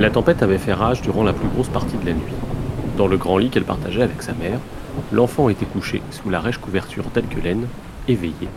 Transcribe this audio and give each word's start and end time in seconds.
La 0.00 0.08
tempête 0.08 0.42
avait 0.42 0.56
fait 0.56 0.72
rage 0.72 1.02
durant 1.02 1.24
la 1.24 1.34
plus 1.34 1.48
grosse 1.48 1.68
partie 1.68 1.98
de 1.98 2.06
la 2.06 2.14
nuit. 2.14 2.32
Dans 2.96 3.06
le 3.06 3.18
grand 3.18 3.36
lit 3.36 3.50
qu'elle 3.50 3.64
partageait 3.64 4.00
avec 4.00 4.22
sa 4.22 4.32
mère, 4.32 4.58
l'enfant 5.12 5.50
était 5.50 5.66
couché 5.66 6.00
sous 6.10 6.30
la 6.30 6.40
rêche 6.40 6.56
couverture 6.56 7.04
telle 7.12 7.26
que 7.26 7.38
laine, 7.38 7.68
éveillé, 8.08 8.48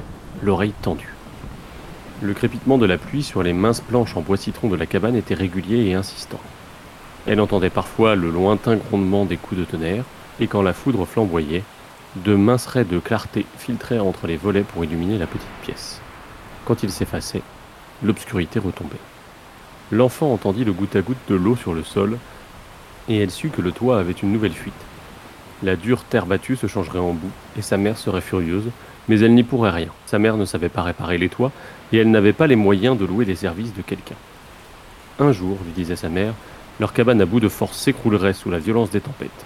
l'oreille 0.41 0.73
tendue. 0.81 1.13
Le 2.21 2.33
crépitement 2.33 2.77
de 2.77 2.85
la 2.85 2.97
pluie 2.97 3.23
sur 3.23 3.43
les 3.43 3.51
minces 3.51 3.81
planches 3.81 4.15
en 4.15 4.21
bois 4.21 4.37
citron 4.37 4.69
de 4.69 4.77
la 4.77 4.85
cabane 4.85 5.17
était 5.17 5.33
régulier 5.33 5.87
et 5.87 5.95
insistant. 5.95 6.39
Elle 7.27 7.41
entendait 7.41 7.69
parfois 7.69 8.15
le 8.15 8.29
lointain 8.29 8.77
grondement 8.77 9.25
des 9.25 9.35
coups 9.35 9.59
de 9.59 9.65
tonnerre, 9.65 10.05
et 10.39 10.47
quand 10.47 10.61
la 10.61 10.71
foudre 10.71 11.05
flamboyait, 11.05 11.63
de 12.15 12.35
minces 12.35 12.67
raies 12.67 12.85
de 12.85 12.99
clarté 12.99 13.45
filtraient 13.57 13.99
entre 13.99 14.27
les 14.27 14.37
volets 14.37 14.61
pour 14.61 14.83
illuminer 14.83 15.17
la 15.17 15.25
petite 15.25 15.47
pièce. 15.63 15.99
Quand 16.65 16.83
il 16.83 16.91
s'effaçait, 16.91 17.41
l'obscurité 18.03 18.59
retombait. 18.59 18.97
L'enfant 19.91 20.31
entendit 20.31 20.63
le 20.63 20.73
goutte 20.73 20.95
à 20.95 21.01
goutte 21.01 21.17
de 21.27 21.35
l'eau 21.35 21.55
sur 21.55 21.73
le 21.73 21.83
sol, 21.83 22.17
et 23.09 23.17
elle 23.17 23.31
sut 23.31 23.49
que 23.49 23.61
le 23.61 23.71
toit 23.71 23.99
avait 23.99 24.11
une 24.13 24.31
nouvelle 24.31 24.53
fuite. 24.53 24.73
La 25.63 25.75
dure 25.75 26.03
terre 26.03 26.25
battue 26.25 26.55
se 26.55 26.67
changerait 26.67 26.99
en 26.99 27.13
boue, 27.13 27.31
et 27.57 27.61
sa 27.61 27.77
mère 27.77 27.97
serait 27.97 28.21
furieuse, 28.21 28.69
mais 29.07 29.19
elle 29.19 29.33
n'y 29.33 29.43
pourrait 29.43 29.71
rien. 29.71 29.89
Sa 30.05 30.19
mère 30.19 30.37
ne 30.37 30.45
savait 30.45 30.69
pas 30.69 30.83
réparer 30.83 31.17
les 31.17 31.29
toits, 31.29 31.51
et 31.91 31.97
elle 31.97 32.11
n'avait 32.11 32.33
pas 32.33 32.47
les 32.47 32.55
moyens 32.55 32.97
de 32.97 33.05
louer 33.05 33.25
les 33.25 33.35
services 33.35 33.73
de 33.73 33.81
quelqu'un. 33.81 34.15
Un 35.19 35.31
jour, 35.31 35.57
lui 35.65 35.73
disait 35.73 35.95
sa 35.95 36.09
mère, 36.09 36.33
leur 36.79 36.93
cabane 36.93 37.21
à 37.21 37.25
bout 37.25 37.39
de 37.39 37.49
force 37.49 37.77
s'écroulerait 37.77 38.33
sous 38.33 38.49
la 38.49 38.59
violence 38.59 38.89
des 38.89 39.01
tempêtes. 39.01 39.45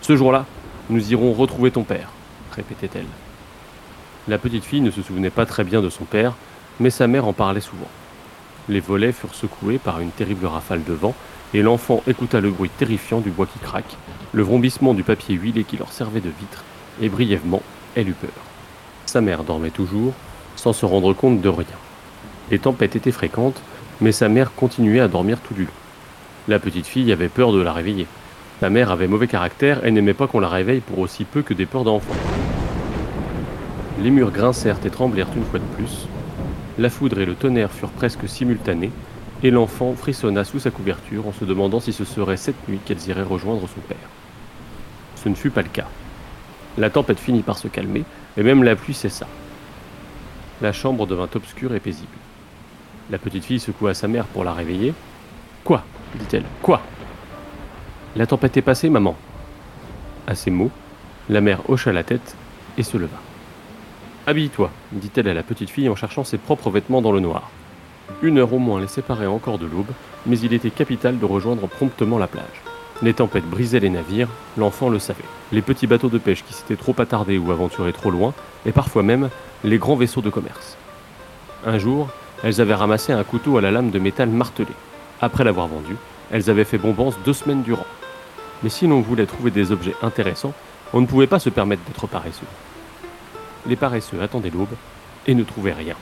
Ce 0.00 0.16
jour-là, 0.16 0.46
nous 0.90 1.12
irons 1.12 1.32
retrouver 1.32 1.70
ton 1.70 1.84
père, 1.84 2.10
répétait-elle. 2.52 3.06
La 4.28 4.38
petite 4.38 4.64
fille 4.64 4.80
ne 4.80 4.90
se 4.90 5.02
souvenait 5.02 5.30
pas 5.30 5.46
très 5.46 5.64
bien 5.64 5.80
de 5.80 5.90
son 5.90 6.04
père, 6.04 6.34
mais 6.80 6.90
sa 6.90 7.06
mère 7.06 7.26
en 7.26 7.32
parlait 7.32 7.60
souvent. 7.60 7.88
Les 8.68 8.80
volets 8.80 9.12
furent 9.12 9.34
secoués 9.34 9.78
par 9.78 10.00
une 10.00 10.10
terrible 10.10 10.46
rafale 10.46 10.84
de 10.84 10.92
vent, 10.92 11.14
et 11.54 11.62
l'enfant 11.62 12.02
écouta 12.06 12.40
le 12.40 12.50
bruit 12.50 12.70
terrifiant 12.70 13.20
du 13.20 13.30
bois 13.30 13.46
qui 13.46 13.58
craque, 13.58 13.96
le 14.32 14.42
vrombissement 14.42 14.94
du 14.94 15.02
papier 15.02 15.34
huilé 15.34 15.64
qui 15.64 15.76
leur 15.76 15.92
servait 15.92 16.20
de 16.20 16.30
vitre, 16.30 16.64
et 17.00 17.08
brièvement, 17.08 17.62
elle 17.94 18.08
eut 18.08 18.14
peur. 18.14 18.30
Sa 19.06 19.20
mère 19.20 19.44
dormait 19.44 19.70
toujours, 19.70 20.14
sans 20.56 20.72
se 20.72 20.86
rendre 20.86 21.12
compte 21.12 21.40
de 21.40 21.48
rien. 21.48 21.66
Les 22.50 22.58
tempêtes 22.58 22.96
étaient 22.96 23.12
fréquentes, 23.12 23.60
mais 24.00 24.12
sa 24.12 24.28
mère 24.28 24.52
continuait 24.54 25.00
à 25.00 25.08
dormir 25.08 25.38
tout 25.40 25.54
du 25.54 25.64
long. 25.64 25.72
La 26.48 26.58
petite 26.58 26.86
fille 26.86 27.12
avait 27.12 27.28
peur 27.28 27.52
de 27.52 27.60
la 27.60 27.72
réveiller. 27.72 28.06
Sa 28.60 28.70
mère 28.70 28.90
avait 28.90 29.08
mauvais 29.08 29.26
caractère 29.26 29.84
et 29.84 29.90
n'aimait 29.90 30.14
pas 30.14 30.26
qu'on 30.26 30.40
la 30.40 30.48
réveille 30.48 30.80
pour 30.80 30.98
aussi 31.00 31.24
peu 31.24 31.42
que 31.42 31.54
des 31.54 31.66
peurs 31.66 31.84
d'enfant. 31.84 32.14
Les 34.00 34.10
murs 34.10 34.30
grincèrent 34.30 34.78
et 34.84 34.90
tremblèrent 34.90 35.28
une 35.36 35.44
fois 35.44 35.58
de 35.58 35.76
plus. 35.76 36.06
La 36.78 36.90
foudre 36.90 37.20
et 37.20 37.26
le 37.26 37.34
tonnerre 37.34 37.70
furent 37.70 37.90
presque 37.90 38.28
simultanés, 38.28 38.90
et 39.42 39.50
l'enfant 39.50 39.94
frissonna 39.94 40.44
sous 40.44 40.60
sa 40.60 40.70
couverture 40.70 41.26
en 41.26 41.32
se 41.32 41.44
demandant 41.44 41.80
si 41.80 41.92
ce 41.92 42.04
serait 42.04 42.36
cette 42.36 42.68
nuit 42.68 42.80
qu'elles 42.84 43.06
iraient 43.08 43.22
rejoindre 43.22 43.68
son 43.68 43.80
père. 43.80 43.96
Ce 45.16 45.28
ne 45.28 45.34
fut 45.34 45.50
pas 45.50 45.62
le 45.62 45.68
cas. 45.68 45.86
La 46.78 46.90
tempête 46.90 47.20
finit 47.20 47.42
par 47.42 47.58
se 47.58 47.68
calmer, 47.68 48.04
et 48.36 48.42
même 48.42 48.62
la 48.62 48.76
pluie 48.76 48.94
cessa. 48.94 49.26
La 50.62 50.72
chambre 50.72 51.06
devint 51.06 51.28
obscure 51.34 51.74
et 51.74 51.80
paisible. 51.80 52.08
La 53.10 53.18
petite 53.18 53.44
fille 53.44 53.60
secoua 53.60 53.94
sa 53.94 54.08
mère 54.08 54.26
pour 54.26 54.44
la 54.44 54.52
réveiller. 54.52 54.94
Quoi? 55.64 55.84
dit-elle. 56.14 56.44
Quoi? 56.62 56.80
La 58.14 58.26
tempête 58.26 58.58
est 58.58 58.62
passée, 58.62 58.90
maman. 58.90 59.16
À 60.26 60.34
ces 60.34 60.50
mots, 60.50 60.70
la 61.30 61.40
mère 61.40 61.70
hocha 61.70 61.92
la 61.92 62.02
tête 62.02 62.36
et 62.76 62.82
se 62.82 62.98
leva. 62.98 63.16
Habille-toi, 64.26 64.70
dit-elle 64.92 65.28
à 65.28 65.34
la 65.34 65.42
petite 65.42 65.70
fille 65.70 65.88
en 65.88 65.96
cherchant 65.96 66.22
ses 66.22 66.36
propres 66.36 66.70
vêtements 66.70 67.00
dans 67.00 67.12
le 67.12 67.20
noir. 67.20 67.50
Une 68.20 68.38
heure 68.38 68.52
au 68.52 68.58
moins 68.58 68.82
les 68.82 68.86
séparait 68.86 69.26
encore 69.26 69.58
de 69.58 69.64
l'aube, 69.64 69.92
mais 70.26 70.38
il 70.38 70.52
était 70.52 70.70
capital 70.70 71.18
de 71.18 71.24
rejoindre 71.24 71.66
promptement 71.68 72.18
la 72.18 72.26
plage. 72.26 72.62
Les 73.00 73.14
tempêtes 73.14 73.48
brisaient 73.48 73.80
les 73.80 73.88
navires, 73.88 74.28
l'enfant 74.58 74.90
le 74.90 74.98
savait. 74.98 75.24
Les 75.50 75.62
petits 75.62 75.86
bateaux 75.86 76.10
de 76.10 76.18
pêche 76.18 76.44
qui 76.44 76.52
s'étaient 76.52 76.76
trop 76.76 76.94
attardés 76.98 77.38
ou 77.38 77.50
aventurés 77.50 77.94
trop 77.94 78.10
loin, 78.10 78.34
et 78.66 78.72
parfois 78.72 79.02
même 79.02 79.30
les 79.64 79.78
grands 79.78 79.96
vaisseaux 79.96 80.20
de 80.20 80.30
commerce. 80.30 80.76
Un 81.64 81.78
jour, 81.78 82.10
elles 82.44 82.60
avaient 82.60 82.74
ramassé 82.74 83.14
un 83.14 83.24
couteau 83.24 83.56
à 83.56 83.62
la 83.62 83.70
lame 83.70 83.90
de 83.90 83.98
métal 83.98 84.28
martelé. 84.28 84.72
Après 85.22 85.44
l'avoir 85.44 85.66
vendu, 85.66 85.96
elles 86.30 86.50
avaient 86.50 86.64
fait 86.64 86.78
bombance 86.78 87.16
deux 87.24 87.32
semaines 87.32 87.62
durant. 87.62 87.86
Mais 88.62 88.68
si 88.68 88.86
l'on 88.86 89.00
voulait 89.00 89.26
trouver 89.26 89.50
des 89.50 89.72
objets 89.72 89.94
intéressants, 90.02 90.54
on 90.92 91.00
ne 91.00 91.06
pouvait 91.06 91.26
pas 91.26 91.38
se 91.38 91.50
permettre 91.50 91.82
d'être 91.84 92.06
paresseux. 92.06 92.46
Les 93.66 93.76
paresseux 93.76 94.20
attendaient 94.20 94.50
l'aube 94.50 94.74
et 95.26 95.34
ne 95.34 95.44
trouvaient 95.44 95.72
rien. 95.72 95.96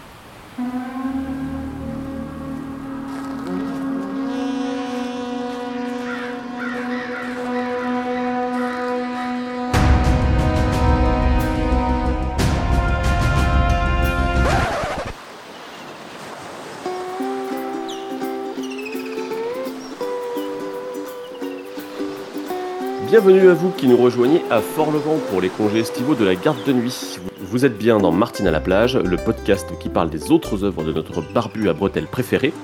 Bienvenue 23.23 23.51
à 23.51 23.55
vous 23.55 23.71
qui 23.73 23.87
nous 23.87 23.99
rejoignez 23.99 24.41
à 24.51 24.63
Fort-le-Vent 24.63 25.19
pour 25.29 25.43
les 25.43 25.51
congés 25.51 25.81
estivaux 25.81 26.15
de 26.15 26.25
la 26.25 26.35
garde 26.35 26.65
de 26.65 26.73
nuit. 26.73 27.19
Vous 27.43 27.67
êtes 27.67 27.77
bien 27.77 27.99
dans 27.99 28.13
Martine 28.13 28.47
à 28.47 28.51
la 28.51 28.61
plage, 28.61 28.97
le 28.97 29.19
podcast 29.19 29.69
qui 29.79 29.91
parle 29.91 30.09
des 30.09 30.31
autres 30.31 30.65
œuvres 30.65 30.85
de 30.85 30.93
notre 30.95 31.21
barbu 31.21 31.69
à 31.69 31.75
bretelles 31.75 32.07
préféré. 32.07 32.55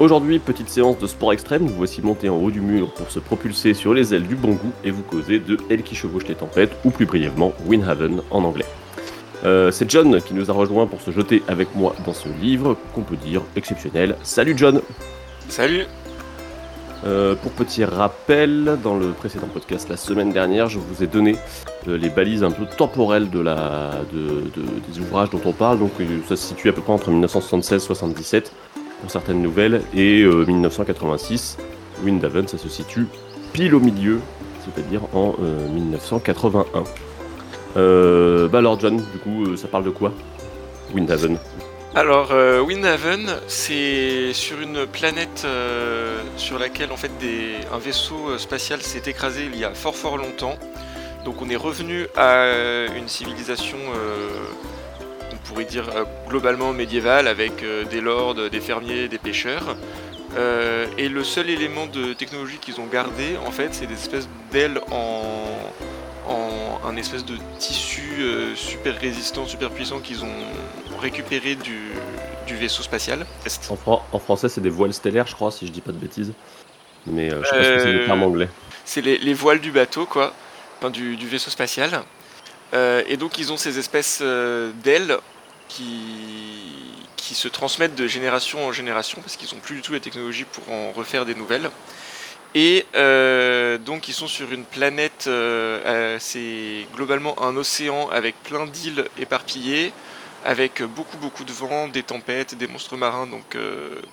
Aujourd'hui, 0.00 0.38
petite 0.38 0.70
séance 0.70 0.98
de 0.98 1.06
sport 1.06 1.34
extrême, 1.34 1.66
vous 1.66 1.74
voici 1.74 2.00
monté 2.00 2.30
en 2.30 2.36
haut 2.36 2.50
du 2.50 2.62
mur 2.62 2.90
pour 2.94 3.10
se 3.10 3.18
propulser 3.18 3.74
sur 3.74 3.92
les 3.92 4.14
ailes 4.14 4.26
du 4.26 4.34
bon 4.34 4.52
goût 4.52 4.72
et 4.82 4.90
vous 4.90 5.02
causer 5.02 5.40
de 5.40 5.58
Elle 5.68 5.82
qui 5.82 5.94
chevauche 5.94 6.26
les 6.26 6.36
tempêtes, 6.36 6.72
ou 6.86 6.90
plus 6.90 7.04
brièvement 7.04 7.52
Windhaven 7.66 8.22
en 8.30 8.44
anglais. 8.44 8.66
Euh, 9.44 9.70
c'est 9.70 9.90
John 9.90 10.22
qui 10.22 10.32
nous 10.32 10.50
a 10.50 10.54
rejoint 10.54 10.86
pour 10.86 11.02
se 11.02 11.10
jeter 11.10 11.42
avec 11.48 11.76
moi 11.76 11.94
dans 12.06 12.14
ce 12.14 12.30
livre 12.40 12.78
qu'on 12.94 13.02
peut 13.02 13.16
dire 13.16 13.42
exceptionnel. 13.56 14.16
Salut 14.22 14.54
John 14.56 14.80
Salut 15.50 15.84
euh, 17.04 17.34
pour 17.36 17.52
petit 17.52 17.84
rappel, 17.84 18.76
dans 18.82 18.96
le 18.96 19.08
précédent 19.08 19.46
podcast 19.52 19.88
la 19.88 19.96
semaine 19.96 20.32
dernière, 20.32 20.68
je 20.68 20.78
vous 20.78 21.02
ai 21.02 21.06
donné 21.06 21.36
euh, 21.86 21.96
les 21.96 22.08
balises 22.08 22.42
un 22.42 22.50
peu 22.50 22.64
temporelles 22.66 23.30
de 23.30 23.38
la, 23.40 23.90
de, 24.12 24.18
de- 24.56 24.80
des 24.92 24.98
ouvrages 25.00 25.30
dont 25.30 25.40
on 25.44 25.52
parle. 25.52 25.78
Donc 25.78 25.92
euh, 26.00 26.04
ça 26.28 26.36
se 26.36 26.46
situe 26.48 26.68
à 26.68 26.72
peu 26.72 26.80
près 26.82 26.92
entre 26.92 27.10
1976-77 27.10 28.46
pour 29.00 29.10
certaines 29.10 29.40
nouvelles 29.42 29.82
et 29.94 30.22
euh, 30.22 30.44
1986. 30.44 31.56
Windhaven, 32.04 32.48
ça 32.48 32.58
se 32.58 32.68
situe 32.68 33.06
pile 33.52 33.74
au 33.74 33.80
milieu, 33.80 34.20
c'est-à-dire 34.64 35.02
en 35.14 35.34
euh, 35.42 35.68
1981. 35.68 36.84
Euh, 37.76 38.48
bah 38.48 38.58
alors 38.58 38.78
John, 38.80 38.96
du 38.96 39.18
coup, 39.22 39.56
ça 39.56 39.68
parle 39.68 39.84
de 39.84 39.90
quoi 39.90 40.12
Windhaven? 40.94 41.38
Alors, 41.94 42.32
euh, 42.32 42.60
Windhaven, 42.60 43.40
c'est 43.48 44.32
sur 44.34 44.60
une 44.60 44.86
planète 44.86 45.42
euh, 45.46 46.20
sur 46.36 46.58
laquelle 46.58 46.92
en 46.92 46.96
fait 46.98 47.10
un 47.72 47.78
vaisseau 47.78 48.30
euh, 48.30 48.38
spatial 48.38 48.82
s'est 48.82 49.10
écrasé 49.10 49.48
il 49.50 49.58
y 49.58 49.64
a 49.64 49.72
fort 49.72 49.96
fort 49.96 50.18
longtemps. 50.18 50.56
Donc 51.24 51.40
on 51.40 51.48
est 51.48 51.56
revenu 51.56 52.06
à 52.14 52.86
une 52.96 53.08
civilisation, 53.08 53.76
on 55.32 55.36
pourrait 55.48 55.64
dire 55.64 55.90
globalement 56.28 56.72
médiévale, 56.72 57.26
avec 57.26 57.62
des 57.90 58.00
lords, 58.00 58.34
des 58.48 58.60
fermiers, 58.60 59.08
des 59.08 59.18
pêcheurs. 59.18 59.76
Et 60.96 61.08
le 61.10 61.24
seul 61.24 61.50
élément 61.50 61.86
de 61.86 62.14
technologie 62.14 62.56
qu'ils 62.58 62.80
ont 62.80 62.86
gardé, 62.86 63.36
en 63.44 63.50
fait, 63.50 63.74
c'est 63.74 63.86
des 63.86 63.94
espèces 63.94 64.28
d'ailes 64.52 64.80
en, 64.90 65.44
en 66.28 66.80
un 66.84 66.96
espèce 66.96 67.24
de 67.24 67.36
tissu 67.58 68.02
euh, 68.20 68.54
super 68.54 68.98
résistant, 68.98 69.46
super 69.46 69.70
puissant 69.70 70.00
qu'ils 70.00 70.24
ont 70.24 70.98
récupéré 71.00 71.54
du, 71.54 71.78
du 72.46 72.56
vaisseau 72.56 72.82
spatial. 72.82 73.26
En, 73.70 73.76
fran- 73.76 74.06
en 74.12 74.18
français, 74.18 74.48
c'est 74.48 74.60
des 74.60 74.70
voiles 74.70 74.94
stellaires, 74.94 75.26
je 75.26 75.34
crois, 75.34 75.50
si 75.50 75.66
je 75.66 75.72
dis 75.72 75.80
pas 75.80 75.92
de 75.92 75.98
bêtises. 75.98 76.32
Mais 77.06 77.32
euh, 77.32 77.42
je 77.42 77.48
sais 77.48 77.56
pas 77.56 77.62
que 77.62 77.80
c'est 77.80 77.92
le 77.92 78.00
Euh, 78.02 78.06
terme 78.06 78.22
anglais. 78.22 78.48
C'est 78.84 79.00
les, 79.00 79.18
les 79.18 79.34
voiles 79.34 79.60
du 79.60 79.70
bateau, 79.70 80.06
quoi, 80.06 80.34
enfin, 80.78 80.90
du, 80.90 81.16
du 81.16 81.26
vaisseau 81.26 81.50
spatial. 81.50 82.02
Euh, 82.74 83.02
et 83.06 83.16
donc 83.16 83.38
ils 83.38 83.50
ont 83.50 83.56
ces 83.56 83.78
espèces 83.78 84.18
euh, 84.20 84.72
d'ailes 84.84 85.16
qui, 85.68 85.94
qui 87.16 87.34
se 87.34 87.48
transmettent 87.48 87.94
de 87.94 88.06
génération 88.06 88.66
en 88.66 88.72
génération 88.72 89.20
parce 89.22 89.36
qu'ils 89.36 89.54
n'ont 89.54 89.60
plus 89.62 89.76
du 89.76 89.82
tout 89.82 89.92
la 89.94 90.00
technologie 90.00 90.44
pour 90.44 90.70
en 90.72 90.92
refaire 90.92 91.24
des 91.24 91.34
nouvelles. 91.34 91.70
Et 92.54 92.86
euh, 92.94 93.76
donc 93.78 94.08
ils 94.08 94.14
sont 94.14 94.26
sur 94.26 94.52
une 94.52 94.64
planète, 94.64 95.24
euh, 95.26 95.80
euh, 95.84 96.16
c'est 96.18 96.86
globalement 96.94 97.40
un 97.42 97.56
océan 97.56 98.08
avec 98.08 98.42
plein 98.42 98.66
d'îles 98.66 99.04
éparpillées, 99.18 99.92
avec 100.44 100.82
beaucoup 100.82 101.18
beaucoup 101.18 101.44
de 101.44 101.52
vent, 101.52 101.88
des 101.88 102.02
tempêtes, 102.02 102.54
des 102.56 102.66
monstres 102.66 102.96
marins. 102.96 103.26
Donc 103.26 103.56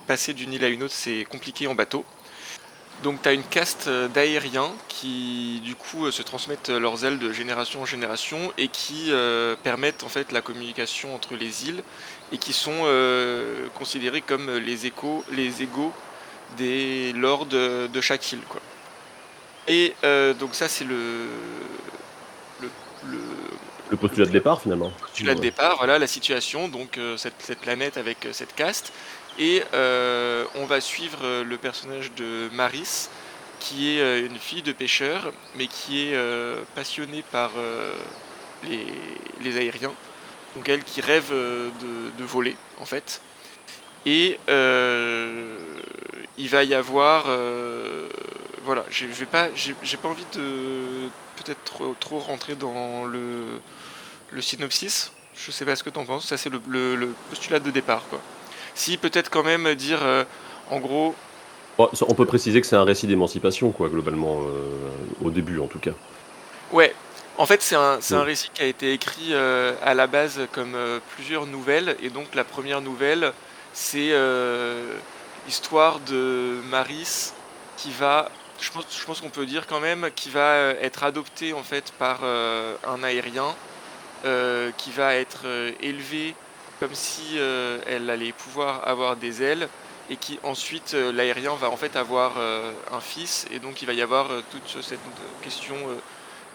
passer 0.08 0.34
d'une 0.34 0.52
île 0.54 0.66
à 0.66 0.68
une 0.68 0.84
autre 0.84 0.94
c'est 0.94 1.26
compliqué 1.26 1.68
en 1.68 1.76
bateau. 1.76 2.04
Donc 3.04 3.22
tu 3.22 3.30
as 3.30 3.34
une 3.34 3.44
caste 3.44 3.90
d'aériens 3.90 4.72
qui 4.90 5.62
du 5.64 5.76
coup 5.76 6.12
se 6.12 6.22
transmettent 6.22 6.70
leurs 6.70 7.06
ailes 7.06 7.20
de 7.20 7.32
génération 7.32 7.84
en 7.84 7.86
génération 7.86 8.52
et 8.58 8.68
qui 8.68 9.12
permettent 9.64 10.04
en 10.04 10.10
fait 10.10 10.34
la 10.34 10.42
communication 10.42 11.16
entre 11.16 11.36
les 11.36 11.70
îles 11.70 11.84
et 12.34 12.38
qui 12.38 12.52
sont 12.52 12.86
considérés 13.76 14.22
comme 14.22 14.52
les 14.58 14.88
échos, 14.88 15.24
les 15.32 15.64
égaux 15.64 15.94
des 16.58 17.14
lords 17.14 17.46
de 17.46 18.02
chaque 18.02 18.32
île 18.32 18.42
quoi. 18.48 18.62
Et 19.68 19.94
donc 20.40 20.56
ça 20.56 20.68
c'est 20.68 20.86
le 20.86 21.28
le 23.90 23.98
postulat 23.98 24.26
de 24.26 24.32
départ 24.32 24.62
finalement. 24.62 24.88
Le 24.88 25.08
postulat 25.08 25.36
de 25.36 25.42
départ, 25.42 25.78
voilà 25.78 26.00
la 26.00 26.08
situation, 26.08 26.68
donc 26.68 26.98
euh, 26.98 27.18
cette, 27.18 27.60
planète 27.60 27.98
avec 27.98 28.26
euh, 28.26 28.34
cette 28.34 28.56
caste. 28.56 28.92
Et 29.38 29.64
euh, 29.74 30.46
on 30.56 30.66
va 30.66 30.82
suivre 30.82 31.44
le 31.44 31.58
personnage 31.58 32.14
de 32.14 32.50
Maris, 32.54 33.10
qui 33.60 33.90
est 33.90 34.22
une 34.22 34.38
fille 34.38 34.62
de 34.62 34.72
pêcheur, 34.72 35.34
mais 35.58 35.68
qui 35.68 36.08
est 36.08 36.18
passionnée 36.74 37.22
par 37.32 37.52
les, 38.64 39.58
aériens. 39.58 39.94
Donc 40.56 40.70
elle 40.70 40.86
qui 40.86 41.02
rêve 41.02 41.32
de, 41.32 42.24
voler 42.24 42.56
en 42.80 42.86
fait. 42.86 43.22
Et 44.06 44.40
il 46.38 46.50
va 46.50 46.64
y 46.64 46.74
avoir, 46.74 47.26
voilà, 48.64 48.86
je 48.90 49.06
vais 49.06 49.26
pas, 49.26 49.50
j'ai 49.56 49.98
pas 49.98 50.10
envie 50.10 50.26
de 50.34 51.10
peut-être 51.36 51.64
trop, 51.64 51.96
trop 52.00 52.20
rentrer 52.20 52.56
dans 52.56 53.06
le, 53.06 53.60
le 54.32 54.42
synopsis. 54.42 55.12
Je 55.36 55.52
sais 55.52 55.66
pas 55.66 55.76
ce 55.76 55.84
que 55.84 55.90
tu 55.90 56.00
en 56.00 56.06
penses. 56.06 56.28
Ça, 56.28 56.38
c'est 56.38 56.50
le, 56.50 56.60
postulat 57.30 57.60
de 57.60 57.72
départ. 57.72 58.04
Quoi. 58.10 58.20
Si, 58.74 58.98
peut-être 58.98 59.30
quand 59.30 59.44
même 59.44 59.76
dire, 59.76 60.00
euh, 60.04 60.24
en 60.70 60.80
gros. 60.80 61.16
on 61.78 62.14
peut 62.14 62.26
préciser 62.26 62.62
que 62.62 62.68
c'est 62.68 62.76
un 62.76 62.84
récit 62.84 63.08
d'émancipation, 63.08 63.72
quoi, 63.72 63.90
globalement, 63.90 64.42
euh, 64.42 65.26
au 65.26 65.30
début 65.30 65.60
en 65.60 65.68
tout 65.68 65.80
cas. 65.80 65.92
Ouais. 66.72 66.94
En 67.38 67.46
fait, 67.46 67.62
c'est 67.62 67.76
un, 67.76 68.00
un, 68.12 68.24
récit 68.24 68.50
qui 68.54 68.62
a 68.62 68.66
été 68.66 68.94
écrit 68.94 69.34
euh, 69.34 69.74
à 69.84 69.94
la 69.94 70.08
base 70.08 70.40
comme 70.54 70.78
plusieurs 71.16 71.48
nouvelles. 71.48 71.98
Et 72.02 72.10
donc, 72.10 72.34
la 72.34 72.46
première 72.46 72.80
nouvelle, 72.80 73.34
c'est 73.74 74.14
l'histoire 75.46 76.00
de 76.02 76.62
Maris 76.70 77.34
qui 77.78 77.92
va 77.92 78.30
je 78.60 78.72
pense, 78.72 78.86
je 78.98 79.06
pense 79.06 79.22
qu'on 79.22 79.30
peut 79.30 79.46
dire 79.46 79.68
quand 79.68 79.80
même 79.80 80.10
qu'il 80.16 80.32
va 80.32 80.54
euh, 80.54 80.74
être 80.82 81.04
adopté 81.04 81.54
en 81.54 81.64
fait 81.64 81.92
par 82.00 82.20
euh, 82.24 82.76
un 82.88 83.04
aérien 83.04 83.56
euh, 84.26 84.72
qui 84.78 84.92
va 84.92 85.16
être 85.16 85.46
élevé 85.82 86.36
comme 86.80 86.94
si 86.94 87.38
elle 87.88 88.10
allait 88.10 88.34
pouvoir 88.34 88.86
avoir 88.86 89.16
des 89.16 89.42
ailes 89.42 89.70
et 90.10 90.18
qui 90.18 90.40
ensuite 90.44 90.94
l'aérien 90.94 91.56
va 91.56 91.70
en 91.70 91.78
fait 91.78 91.96
avoir 91.96 92.34
un 92.92 93.00
fils 93.00 93.48
et 93.50 93.60
donc 93.60 93.82
il 93.82 93.86
va 93.86 93.94
y 93.94 94.02
avoir 94.02 94.28
toute 94.52 94.84
cette 94.84 95.00
question 95.42 95.78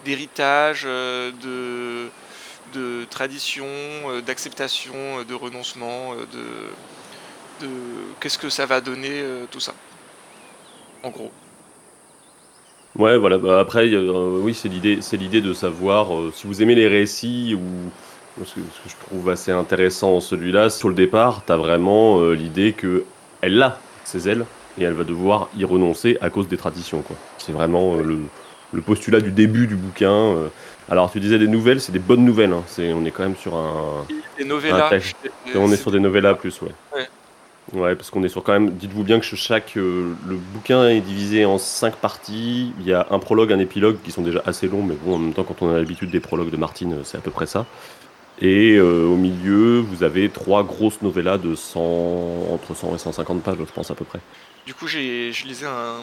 d'héritage, 0.05 0.83
de, 0.83 2.11
de 2.73 3.05
tradition, 3.09 3.65
d'acceptation, 4.23 5.23
de 5.23 5.33
renoncement, 5.33 6.13
de, 6.13 6.69
de 7.61 7.69
qu'est-ce 8.19 8.37
que 8.37 8.49
ça 8.49 8.65
va 8.65 8.81
donner 8.81 9.23
tout 9.51 9.59
ça 9.59 9.73
en 11.03 11.09
gros. 11.09 11.31
Ouais, 12.97 13.17
voilà. 13.17 13.37
Bah, 13.37 13.59
après, 13.59 13.87
euh, 13.93 14.39
oui, 14.41 14.53
c'est 14.53 14.69
l'idée, 14.69 14.99
c'est 15.01 15.17
l'idée 15.17 15.41
de 15.41 15.53
savoir 15.53 16.13
euh, 16.13 16.31
si 16.33 16.47
vous 16.47 16.61
aimez 16.61 16.75
les 16.75 16.87
récits 16.87 17.55
ou 17.55 18.43
ce 18.43 18.55
que, 18.55 18.61
je 18.87 18.95
trouve 19.07 19.29
assez 19.29 19.51
intéressant 19.51 20.17
en 20.17 20.21
celui-là. 20.21 20.69
Sur 20.69 20.89
le 20.89 20.95
départ, 20.95 21.43
tu 21.45 21.53
as 21.53 21.57
vraiment 21.57 22.19
euh, 22.19 22.33
l'idée 22.33 22.73
que 22.73 23.05
elle 23.41 23.61
a 23.61 23.79
ses 24.03 24.29
ailes 24.29 24.45
et 24.77 24.83
elle 24.83 24.93
va 24.93 25.03
devoir 25.03 25.49
y 25.57 25.63
renoncer 25.63 26.17
à 26.21 26.29
cause 26.29 26.47
des 26.47 26.57
traditions. 26.57 27.01
Quoi. 27.01 27.15
C'est 27.37 27.51
vraiment 27.51 27.95
le, 27.95 28.19
le 28.73 28.81
postulat 28.81 29.21
du 29.21 29.31
début 29.31 29.67
du 29.67 29.75
bouquin. 29.75 30.35
Alors, 30.89 31.11
tu 31.11 31.19
disais 31.19 31.39
des 31.39 31.47
nouvelles, 31.47 31.79
c'est 31.81 31.91
des 31.91 31.99
bonnes 31.99 32.25
nouvelles. 32.25 32.53
Hein. 32.53 32.63
C'est, 32.67 32.91
on 32.93 33.05
est 33.05 33.11
quand 33.11 33.23
même 33.23 33.37
sur 33.37 33.55
un. 33.55 34.05
Des 34.37 34.43
novellas. 34.43 34.89
on 35.55 35.71
est 35.71 35.77
sur 35.77 35.91
des 35.91 35.99
novellas 35.99 36.35
plus, 36.35 36.61
ouais. 36.61 36.71
ouais. 36.95 37.07
Ouais, 37.73 37.95
parce 37.95 38.09
qu'on 38.09 38.23
est 38.23 38.29
sur 38.29 38.43
quand 38.43 38.51
même. 38.51 38.71
Dites-vous 38.71 39.03
bien 39.03 39.19
que 39.19 39.25
chaque 39.25 39.77
euh, 39.77 40.13
le 40.27 40.35
bouquin 40.35 40.89
est 40.89 40.99
divisé 40.99 41.45
en 41.45 41.57
cinq 41.57 41.95
parties. 41.95 42.73
Il 42.79 42.85
y 42.85 42.93
a 42.93 43.07
un 43.11 43.19
prologue, 43.19 43.53
un 43.53 43.59
épilogue 43.59 43.97
qui 44.03 44.11
sont 44.11 44.21
déjà 44.21 44.41
assez 44.45 44.67
longs, 44.67 44.83
mais 44.83 44.95
bon, 44.95 45.15
en 45.15 45.19
même 45.19 45.33
temps, 45.33 45.43
quand 45.43 45.61
on 45.61 45.73
a 45.73 45.77
l'habitude 45.77 46.11
des 46.11 46.19
prologues 46.19 46.49
de 46.49 46.57
Martine, 46.57 46.97
c'est 47.03 47.17
à 47.17 47.21
peu 47.21 47.31
près 47.31 47.45
ça. 47.45 47.65
Et 48.41 48.75
euh, 48.75 49.05
au 49.05 49.15
milieu, 49.15 49.79
vous 49.79 50.03
avez 50.03 50.27
trois 50.29 50.63
grosses 50.63 51.01
novellas 51.01 51.37
de 51.37 51.55
100, 51.55 51.79
entre 52.51 52.75
100 52.75 52.95
et 52.95 52.97
150 52.97 53.43
pages, 53.43 53.57
je 53.59 53.71
pense 53.71 53.91
à 53.91 53.95
peu 53.95 54.03
près. 54.03 54.19
Du 54.65 54.73
coup, 54.73 54.87
j'ai, 54.87 55.31
je 55.31 55.45
lisais 55.45 55.67
un, 55.67 56.01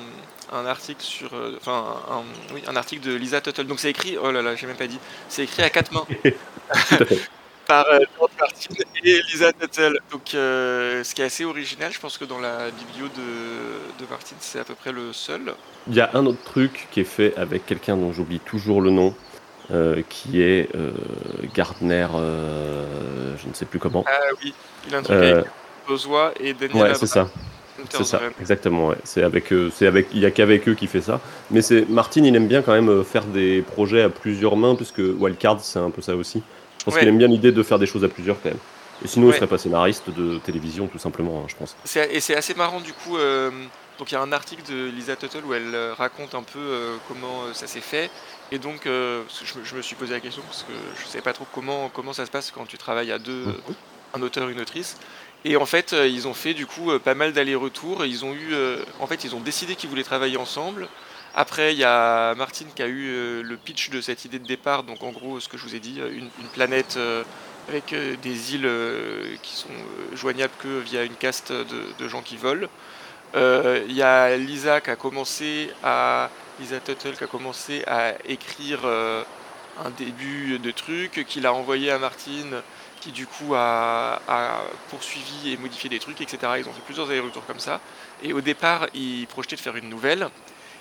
un 0.53 0.67
article 0.67 1.03
sur, 1.03 1.35
euh, 1.35 1.56
enfin, 1.61 1.85
un, 2.11 2.55
oui, 2.55 2.62
un 2.67 2.76
article 2.76 3.06
de 3.06 3.14
Lisa 3.14 3.41
Tuttle. 3.41 3.67
Donc 3.67 3.81
c'est 3.81 3.91
écrit, 3.91 4.17
oh 4.23 4.31
là 4.31 4.41
là, 4.41 4.55
j'ai 4.55 4.67
même 4.67 4.76
pas 4.76 4.87
dit, 4.87 4.99
c'est 5.29 5.44
écrit 5.44 5.62
à 5.62 5.71
quatre 5.71 5.93
mains. 5.93 6.06
par 7.69 7.87
euh, 7.93 8.00
George 8.17 8.32
Martin 8.41 8.75
et 9.05 9.20
Lisa 9.31 9.53
Tuttle. 9.53 10.00
Donc, 10.11 10.35
euh, 10.35 11.05
ce 11.05 11.15
qui 11.15 11.23
est 11.23 11.26
assez 11.26 11.44
original, 11.44 11.93
je 11.93 12.00
pense 12.00 12.19
que 12.19 12.25
dans 12.25 12.41
la 12.41 12.70
biblio 12.70 13.06
de, 13.09 14.03
de 14.03 14.11
Martin, 14.11 14.35
c'est 14.41 14.59
à 14.59 14.65
peu 14.65 14.75
près 14.75 14.91
le 14.91 15.12
seul. 15.12 15.55
Il 15.87 15.94
y 15.94 16.00
a 16.00 16.11
un 16.15 16.26
autre 16.26 16.43
truc 16.43 16.88
qui 16.91 17.00
est 17.00 17.05
fait 17.05 17.37
avec 17.37 17.67
quelqu'un 17.67 17.97
dont 17.97 18.12
j'oublie 18.12 18.41
toujours 18.41 18.81
le 18.81 18.91
nom, 18.91 19.15
euh, 19.70 20.03
qui 20.09 20.43
est 20.43 20.70
Gardner, 21.55 22.09
je 22.11 23.49
ne 23.49 23.55
sais 23.55 23.67
plus 23.67 23.79
comment. 23.79 24.05
Ah 24.09 24.19
oui, 24.43 24.55
il 24.88 24.94
a 24.94 24.99
un 24.99 25.03
truc 25.03 25.17
avec 25.17 25.44
Bozois 25.87 26.32
et 26.41 26.55
Daniel 26.55 26.82
Ouais, 26.82 26.94
c'est 26.94 27.06
ça. 27.06 27.29
C'est 27.91 28.03
ça, 28.03 28.21
exactement. 28.41 28.88
Ouais. 28.88 28.97
C'est 29.05 29.23
avec, 29.23 29.55
c'est 29.73 29.87
avec, 29.87 30.09
il 30.12 30.19
y 30.19 30.26
a 30.26 30.32
qu'avec 30.32 30.69
eux 30.69 30.75
qui 30.75 30.88
fait 30.88 31.00
ça. 31.00 31.21
Mais 31.53 31.62
c'est 31.62 31.88
Martin, 31.88 32.25
il 32.25 32.35
aime 32.35 32.49
bien 32.49 32.61
quand 32.61 32.73
même 32.73 33.05
faire 33.05 33.25
des 33.25 33.62
projets 33.62 34.03
à 34.03 34.09
plusieurs 34.09 34.56
mains, 34.56 34.75
puisque 34.75 34.99
Wildcard, 34.99 35.61
c'est 35.61 35.79
un 35.79 35.91
peu 35.91 36.03
ça 36.03 36.17
aussi. 36.17 36.43
Je 36.88 36.94
pense 36.94 37.00
qu'il 37.00 37.08
aime 37.08 37.19
bien 37.19 37.29
l'idée 37.29 37.52
de 37.52 37.62
faire 37.62 37.79
des 37.79 37.87
choses 37.87 38.05
à 38.05 38.08
plusieurs 38.08 38.40
quand 38.40 38.49
même. 38.49 38.58
Et 39.05 39.08
sinon, 39.08 39.29
il 39.31 39.35
serait 39.35 39.46
pas 39.46 39.58
scénariste 39.58 40.11
de 40.11 40.38
télévision, 40.38 40.88
tout 40.88 40.99
simplement, 40.99 41.43
hein, 41.43 41.46
je 41.49 41.55
pense. 41.55 41.76
Et 42.11 42.20
c'est 42.20 42.35
assez 42.35 42.55
marrant, 42.55 42.81
du 42.81 42.93
coup. 42.93 43.17
Euh, 43.17 43.50
donc, 43.99 44.11
il 44.11 44.14
y 44.14 44.17
a 44.17 44.20
un 44.20 44.32
article 44.32 44.62
de 44.70 44.88
Lisa 44.88 45.14
Tuttle 45.17 45.44
où 45.44 45.55
elle 45.55 45.75
euh, 45.75 45.94
raconte 45.94 46.35
un 46.35 46.43
peu 46.43 46.58
euh, 46.58 46.96
comment 47.06 47.52
ça 47.52 47.67
s'est 47.67 47.81
fait. 47.81 48.11
Et 48.50 48.58
donc, 48.58 48.82
je, 48.87 49.76
me 49.76 49.82
suis 49.82 49.94
posé 49.94 50.14
la 50.14 50.20
question 50.20 50.43
parce 50.43 50.62
que 50.62 50.73
je 50.99 51.05
ne 51.05 51.08
savais 51.08 51.23
pas 51.23 51.35
trop 51.35 51.46
comment, 51.55 51.90
comment 51.93 52.12
ça 52.12 52.25
se 52.25 52.31
passe 52.31 52.50
quand 52.50 52.67
tu 52.67 52.79
travailles 52.79 53.12
à 53.12 53.19
deux, 53.19 53.44
un 54.14 54.23
auteur, 54.23 54.49
une 54.49 54.61
autrice. 54.61 54.96
Et 55.44 55.56
en 55.56 55.67
fait, 55.67 55.93
ils 55.93 56.26
ont 56.26 56.32
fait 56.32 56.55
du 56.55 56.64
coup 56.64 56.90
pas 56.99 57.14
mal 57.14 57.35
d'allers-retours. 57.35 58.06
Ils 58.06 58.25
ont 58.25 58.32
eu, 58.32 58.55
en 59.00 59.06
fait, 59.06 59.23
ils 59.25 59.35
ont 59.35 59.40
décidé 59.40 59.76
qu'ils 59.76 59.90
voulaient 59.90 60.02
travailler 60.02 60.38
ensemble. 60.38 60.88
Après, 61.35 61.73
il 61.73 61.79
y 61.79 61.85
a 61.85 62.35
Martine 62.35 62.69
qui 62.75 62.83
a 62.83 62.87
eu 62.87 63.09
euh, 63.09 63.43
le 63.43 63.57
pitch 63.57 63.91
de 63.91 64.01
cette 64.01 64.25
idée 64.25 64.39
de 64.39 64.47
départ. 64.47 64.83
Donc, 64.83 65.03
en 65.03 65.11
gros, 65.11 65.41
ce 65.41 65.49
que 65.49 65.57
je 65.57 65.65
vous 65.65 65.75
ai 65.75 65.81
dit, 65.81 66.01
une, 66.01 66.31
planète 66.55 66.95
euh, 66.97 67.23
avec 67.69 67.93
euh, 67.93 68.17
des 68.23 68.55
îles 68.55 68.71
qui 69.43 69.55
sont 69.55 69.69
joignables 70.14 70.55
que 70.59 70.81
via 70.81 71.05
une 71.05 71.14
caste 71.14 71.52
de, 71.52 72.09
gens 72.09 72.23
qui 72.23 72.37
volent. 72.37 72.69
Il 73.35 73.93
y 73.93 74.02
a 74.02 74.37
Lisa 74.37 74.81
qui 74.81 74.91
a 74.91 74.97
commencé 74.97 75.71
à 75.85 76.31
Lisa 76.59 76.81
Tuttle 76.81 77.17
qui 77.17 77.25
a 77.25 77.26
commencé 77.26 77.85
à 77.87 78.14
écrire 78.26 78.81
un 78.85 79.91
début 79.97 80.59
de 80.59 80.71
truc, 80.71 81.25
qu'il 81.29 81.47
a 81.47 81.52
envoyé 81.52 81.91
à 81.91 81.99
Martine, 81.99 82.62
qui 83.00 83.12
du 83.12 83.26
coup 83.26 83.55
a, 83.55 84.21
a, 84.26 84.62
poursuivi 84.88 85.52
et 85.52 85.57
modifié 85.59 85.91
des 85.91 85.99
trucs, 85.99 86.21
etc. 86.21 86.38
Ils 86.59 86.69
ont 86.69 86.73
fait 86.73 86.83
plusieurs 86.87 87.11
allers-retours 87.11 87.47
comme 87.47 87.61
ça. 87.61 87.81
Et 88.23 88.33
au 88.33 88.41
départ, 88.41 88.87
ils 88.95 89.26
projetaient 89.26 89.57
de 89.57 89.61
faire 89.61 89.76
une 89.76 89.91
nouvelle. 89.91 90.29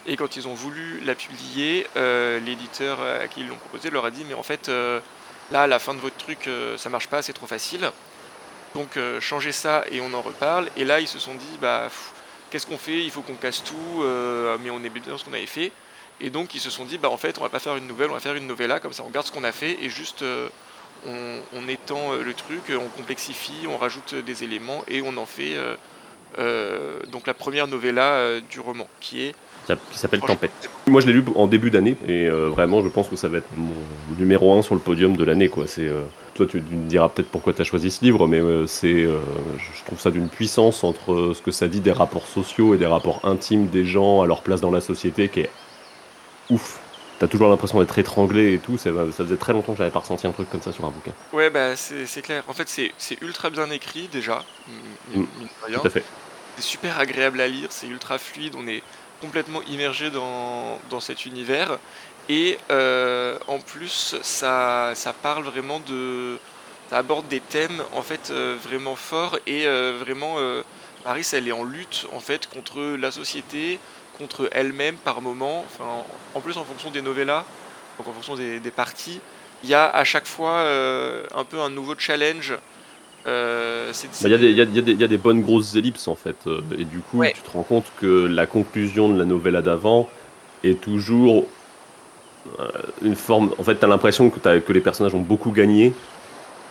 Et 0.08 0.16
quand 0.16 0.38
ils 0.38 0.48
ont 0.48 0.54
voulu 0.54 1.02
la 1.04 1.16
publier, 1.16 1.86
euh, 1.98 2.40
l'éditeur 2.40 3.02
à 3.02 3.28
qui 3.28 3.42
ils 3.42 3.48
l'ont 3.48 3.58
proposé 3.58 3.90
leur 3.90 4.06
a 4.06 4.12
dit 4.12 4.24
mais 4.26 4.34
en 4.34 4.44
fait 4.44 4.70
euh, 4.70 5.02
là 5.52 5.64
à 5.64 5.68
la 5.68 5.80
fin 5.80 5.94
de 5.94 6.00
votre 6.00 6.16
truc 6.16 6.48
euh, 6.48 6.78
ça 6.78 6.90
marche 6.90 7.08
pas, 7.08 7.22
c'est 7.22 7.34
trop 7.34 7.46
facile. 7.46 7.92
Donc 8.74 9.00
changez 9.20 9.52
ça 9.52 9.84
et 9.92 10.02
on 10.02 10.14
en 10.14 10.22
reparle. 10.22 10.70
Et 10.78 10.86
là 10.86 11.00
ils 11.00 11.08
se 11.08 11.20
sont 11.20 11.34
dit 11.34 11.58
bah 11.60 11.90
qu'est-ce 12.50 12.68
qu'on 12.68 12.78
fait? 12.78 13.04
Il 13.04 13.12
faut 13.12 13.22
qu'on 13.22 13.36
casse 13.36 13.64
tout, 13.64 14.04
mais 14.62 14.70
on 14.70 14.84
est 14.84 14.90
bien 14.90 15.02
dans 15.08 15.18
ce 15.18 15.26
qu'on 15.26 15.34
avait 15.34 15.46
fait. 15.46 15.72
Et 16.22 16.30
donc 16.30 16.54
ils 16.54 16.62
se 16.62 16.70
sont 16.70 16.86
dit 16.86 16.98
bah 16.98 17.10
en 17.10 17.18
fait 17.18 17.38
on 17.40 17.42
va 17.42 17.50
pas 17.50 17.60
faire 17.60 17.76
une 17.76 17.88
nouvelle, 17.88 18.12
on 18.12 18.14
va 18.14 18.20
faire 18.20 18.36
une 18.36 18.46
novella 18.46 18.80
comme 18.80 18.94
ça 18.94 19.04
on 19.04 19.08
regarde 19.08 19.26
ce 19.26 19.32
qu'on 19.32 19.44
a 19.44 19.52
fait 19.52 19.78
et 19.82 19.90
juste 19.90 20.24
on, 21.06 21.68
étend 21.68 22.14
le 22.14 22.34
truc, 22.34 22.64
on 22.70 22.88
complexifie, 22.90 23.66
on 23.68 23.78
rajoute 23.78 24.14
des 24.14 24.44
éléments 24.44 24.84
et 24.88 25.02
on 25.02 25.18
en 25.18 25.26
fait 25.26 25.56
donc 27.12 27.28
la 27.28 27.34
première 27.34 27.68
novella 27.68 28.40
du 28.50 28.60
roman 28.60 28.88
qui 29.00 29.24
est 29.24 29.36
qui 29.92 29.98
s'appelle 29.98 30.22
Tempête. 30.22 30.70
Moi, 30.88 31.02
je 31.02 31.08
l'ai 31.08 31.14
lu 31.14 31.24
en 31.36 31.48
début 31.48 31.72
d'année 31.72 31.98
et 32.08 32.28
euh, 32.28 32.50
vraiment, 32.50 32.82
je 32.82 32.88
pense 32.88 33.08
que 33.08 33.16
ça 33.16 33.28
va 33.28 33.40
être 33.40 33.50
mon 33.56 33.74
numéro 34.18 34.58
un 34.58 34.62
sur 34.62 34.76
le 34.76 34.82
podium 34.82 35.18
de 35.18 35.24
l'année. 35.24 35.50
Quoi. 35.50 35.66
C'est, 35.68 35.88
euh, 35.88 36.04
toi, 36.36 36.46
tu 36.46 36.58
me 36.58 36.88
diras 36.88 37.10
peut-être 37.10 37.30
pourquoi 37.30 37.54
tu 37.54 37.62
as 37.62 37.66
choisi 37.66 37.92
ce 37.92 38.04
livre, 38.04 38.28
mais 38.28 38.40
euh, 38.40 38.66
c'est, 38.68 39.04
je 39.04 39.86
trouve 39.86 40.00
ça 40.00 40.12
d'une 40.12 40.30
puissance 40.30 40.84
entre 40.84 41.34
ce 41.36 41.42
que 41.42 41.52
ça 41.52 41.68
dit 41.68 41.82
des 41.82 41.92
rapports 41.92 42.28
sociaux 42.28 42.76
et 42.76 42.78
des 42.78 42.86
rapports 42.86 43.22
intimes 43.24 43.68
des 43.68 43.86
gens 43.86 44.22
à 44.22 44.28
leur 44.28 44.42
place 44.42 44.62
dans 44.62 44.72
la 44.72 44.82
société 44.82 45.30
qui 45.30 45.42
est 45.42 45.50
ouf. 46.50 46.80
T'as 47.20 47.28
toujours 47.28 47.50
l'impression 47.50 47.80
d'être 47.80 47.98
étranglé 47.98 48.54
et 48.54 48.60
tout. 48.60 48.78
Ça, 48.78 48.92
ça 49.12 49.24
faisait 49.24 49.38
très 49.38 49.54
longtemps 49.54 49.72
que 49.74 49.80
j'avais 49.80 49.92
pas 49.92 50.00
ressenti 50.00 50.28
un 50.28 50.32
truc 50.32 50.50
comme 50.50 50.62
ça 50.62 50.72
sur 50.72 50.86
un 50.86 50.92
bouquin. 50.92 51.14
Ouais, 51.34 51.50
bah 51.50 51.76
c'est 51.76 52.22
clair. 52.22 52.44
En 52.48 52.54
fait, 52.54 52.70
c'est 52.70 53.22
ultra 53.22 53.50
bien 53.50 53.70
écrit 53.72 54.08
déjà. 54.08 54.44
Mm. 55.14 55.24
tout 55.74 55.88
à 55.88 55.90
fait. 55.90 56.04
C'est 56.58 56.64
super 56.64 57.00
agréable 57.00 57.40
à 57.42 57.48
lire, 57.48 57.68
c'est 57.72 57.88
ultra 57.88 58.18
fluide. 58.18 58.56
On 58.58 58.68
est 58.68 58.82
complètement 59.22 59.62
immergé 59.64 60.10
dans, 60.10 60.80
dans 60.90 61.00
cet 61.00 61.26
univers. 61.26 61.78
Et 62.30 62.58
euh, 62.72 63.38
en 63.48 63.60
plus, 63.60 64.16
ça, 64.22 64.92
ça 64.96 65.14
parle 65.14 65.46
vraiment 65.46 65.80
de. 65.80 66.38
Ça 66.90 67.00
aborde 67.00 67.28
des 67.28 67.42
thèmes 67.42 67.84
en 67.94 68.02
fait 68.02 68.30
euh, 68.32 68.56
vraiment 68.64 68.96
forts 68.96 69.38
et 69.46 69.68
euh, 69.68 69.98
vraiment. 70.00 70.38
Maris, 71.06 71.28
elle 71.32 71.48
est 71.48 71.54
en 71.54 71.64
lutte 71.64 72.06
en 72.12 72.20
fait 72.20 72.48
contre 72.48 72.82
la 72.82 73.12
société, 73.12 73.80
contre 74.18 74.50
elle-même 74.52 74.96
par 74.96 75.22
moment. 75.22 75.66
Enfin, 75.68 76.04
en 76.34 76.42
plus, 76.42 76.58
en 76.58 76.64
fonction 76.64 76.92
des 76.92 77.02
novellas, 77.02 77.46
donc 77.98 78.08
en 78.08 78.14
fonction 78.14 78.36
des, 78.36 78.60
des 78.60 78.72
parties, 78.72 79.20
il 79.64 79.70
y 79.70 79.74
a 79.74 79.90
à 79.90 80.04
chaque 80.04 80.28
fois 80.28 80.62
un 81.36 81.44
peu 81.44 81.60
un 81.60 81.70
nouveau 81.70 81.96
challenge. 81.98 82.54
Il 83.26 83.32
y, 84.32 85.00
y, 85.00 85.04
a 85.04 85.08
des 85.08 85.18
bonnes 85.18 85.42
grosses 85.42 85.76
ellipses 85.76 86.08
en 86.08 86.16
fait. 86.16 86.38
Et 86.78 86.86
du 86.86 87.00
coup, 87.00 87.24
tu 87.24 87.42
te 87.42 87.50
rends 87.50 87.64
compte 87.64 87.86
que 88.00 88.26
la 88.26 88.46
conclusion 88.46 89.10
de 89.10 89.18
la 89.18 89.26
novella 89.26 89.62
d'avant 89.62 90.10
est 90.64 90.80
toujours 90.80 91.46
euh, 92.60 92.68
une 93.02 93.16
forme. 93.16 93.54
En 93.58 93.64
fait, 93.64 93.78
tu 93.78 93.86
as 93.86 93.88
l'impression 93.88 94.30
que, 94.30 94.60
que 94.60 94.74
les 94.74 94.80
personnages 94.80 95.14
ont 95.14 95.22
beaucoup 95.22 95.52
gagné. 95.52 95.94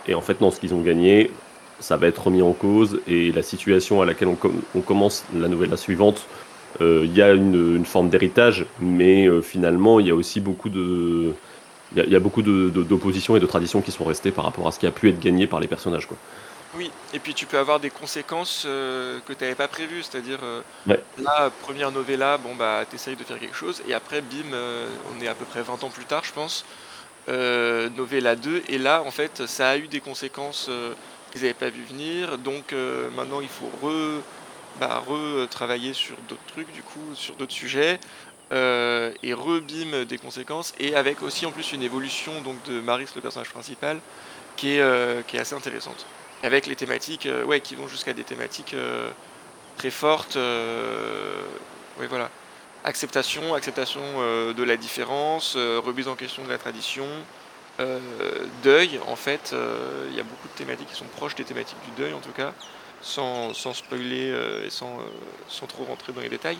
Et 0.07 0.15
en 0.15 0.21
fait, 0.21 0.41
non, 0.41 0.51
ce 0.51 0.59
qu'ils 0.59 0.73
ont 0.73 0.81
gagné, 0.81 1.31
ça 1.79 1.97
va 1.97 2.07
être 2.07 2.23
remis 2.23 2.41
en 2.41 2.53
cause. 2.53 2.99
Et 3.07 3.31
la 3.31 3.43
situation 3.43 4.01
à 4.01 4.05
laquelle 4.05 4.27
on, 4.27 4.81
commence 4.81 5.25
la 5.35 5.47
nouvelle 5.47 5.69
la 5.69 5.77
suivante, 5.77 6.25
euh, 6.25 6.46
il 6.79 7.15
y 7.15 7.21
a 7.21 7.33
une, 7.33 7.85
forme 7.85 8.09
d'héritage, 8.09 8.65
mais 8.79 9.27
euh, 9.27 9.41
finalement, 9.41 9.99
il 9.99 10.07
y 10.07 10.11
a 10.11 10.15
aussi 10.15 10.39
beaucoup 10.39 10.69
de. 10.69 11.33
Il 11.95 12.09
y, 12.09 12.15
a 12.17 12.19
beaucoup 12.19 12.41
d'oppositions 12.41 13.37
et 13.37 13.39
de 13.39 13.45
traditions 13.45 13.81
qui 13.81 13.91
sont 13.91 14.03
restées 14.03 14.31
par 14.31 14.43
rapport 14.43 14.67
à 14.67 14.73
ce 14.73 14.79
qui 14.79 14.85
a 14.85 14.91
pu 14.91 15.07
être 15.07 15.21
gagné 15.21 15.47
par 15.47 15.61
les 15.61 15.67
personnages. 15.67 16.05
Quoi. 16.05 16.17
Oui, 16.75 16.91
et 17.13 17.19
puis 17.19 17.33
tu 17.33 17.45
peux 17.45 17.57
avoir 17.57 17.79
des 17.79 17.89
conséquences 17.89 18.63
euh, 18.67 19.19
que 19.25 19.33
tu 19.33 19.43
n'avais 19.43 19.55
pas 19.55 19.67
prévues, 19.67 20.03
c'est-à-dire 20.03 20.39
euh, 20.43 20.61
là, 21.17 21.49
première 21.61 21.91
novella, 21.91 22.37
bon 22.37 22.55
bah 22.55 22.83
t'essayes 22.89 23.15
de 23.15 23.23
faire 23.23 23.39
quelque 23.39 23.55
chose, 23.55 23.81
et 23.87 23.93
après, 23.93 24.21
bim, 24.21 24.53
euh, 24.53 24.87
on 25.11 25.23
est 25.23 25.27
à 25.27 25.33
peu 25.33 25.45
près 25.45 25.61
20 25.61 25.83
ans 25.83 25.89
plus 25.89 26.05
tard, 26.05 26.23
je 26.23 26.33
pense, 26.33 26.65
novella 27.27 28.35
2, 28.35 28.63
et 28.67 28.77
là, 28.77 29.01
en 29.01 29.11
fait, 29.11 29.47
ça 29.47 29.69
a 29.69 29.77
eu 29.77 29.87
des 29.87 30.01
conséquences 30.01 30.69
qu'ils 31.31 31.41
n'avaient 31.41 31.53
pas 31.53 31.69
vu 31.69 31.83
venir, 31.83 32.37
donc 32.37 32.73
maintenant 33.15 33.41
il 33.41 33.49
faut 33.49 33.69
re, 33.81 34.21
bah, 34.79 35.03
retravailler 35.05 35.93
sur 35.93 36.15
d'autres 36.29 36.45
trucs, 36.47 36.71
du 36.73 36.81
coup, 36.81 37.15
sur 37.15 37.35
d'autres 37.35 37.53
sujets, 37.53 37.99
et 38.51 39.33
rebim 39.33 40.05
des 40.05 40.17
conséquences, 40.17 40.73
et 40.79 40.95
avec 40.95 41.21
aussi 41.21 41.45
en 41.45 41.51
plus 41.51 41.73
une 41.73 41.83
évolution 41.83 42.41
donc 42.41 42.63
de 42.63 42.79
Maris, 42.79 43.07
le 43.15 43.21
personnage 43.21 43.49
principal, 43.49 43.99
qui 44.55 44.77
est, 44.77 45.27
qui 45.27 45.37
est 45.37 45.39
assez 45.39 45.55
intéressante 45.55 46.05
avec 46.43 46.67
les 46.67 46.75
thématiques 46.75 47.25
euh, 47.25 47.43
ouais, 47.43 47.61
qui 47.61 47.75
vont 47.75 47.87
jusqu'à 47.87 48.13
des 48.13 48.23
thématiques 48.23 48.73
euh, 48.73 49.09
très 49.77 49.91
fortes. 49.91 50.35
Euh, 50.35 51.41
voilà. 52.09 52.29
Acceptation, 52.83 53.53
acceptation 53.55 54.01
de 54.53 54.63
la 54.63 54.77
différence, 54.77 55.57
remise 55.57 56.07
en 56.07 56.15
question 56.15 56.45
de 56.45 56.49
la 56.49 56.59
tradition, 56.59 57.07
deuil, 58.63 58.99
en 59.07 59.15
fait, 59.15 59.53
il 60.09 60.15
y 60.15 60.19
a 60.19 60.23
beaucoup 60.23 60.47
de 60.47 60.53
thématiques 60.53 60.87
qui 60.87 60.95
sont 60.95 61.07
proches 61.17 61.35
des 61.35 61.43
thématiques 61.43 61.79
du 61.83 62.01
deuil, 62.01 62.13
en 62.13 62.19
tout 62.19 62.31
cas, 62.31 62.53
sans, 63.01 63.53
sans 63.53 63.73
spoiler 63.73 64.33
et 64.65 64.69
sans, 64.69 64.97
sans 65.47 65.67
trop 65.67 65.83
rentrer 65.85 66.13
dans 66.13 66.21
les 66.21 66.29
détails. 66.29 66.57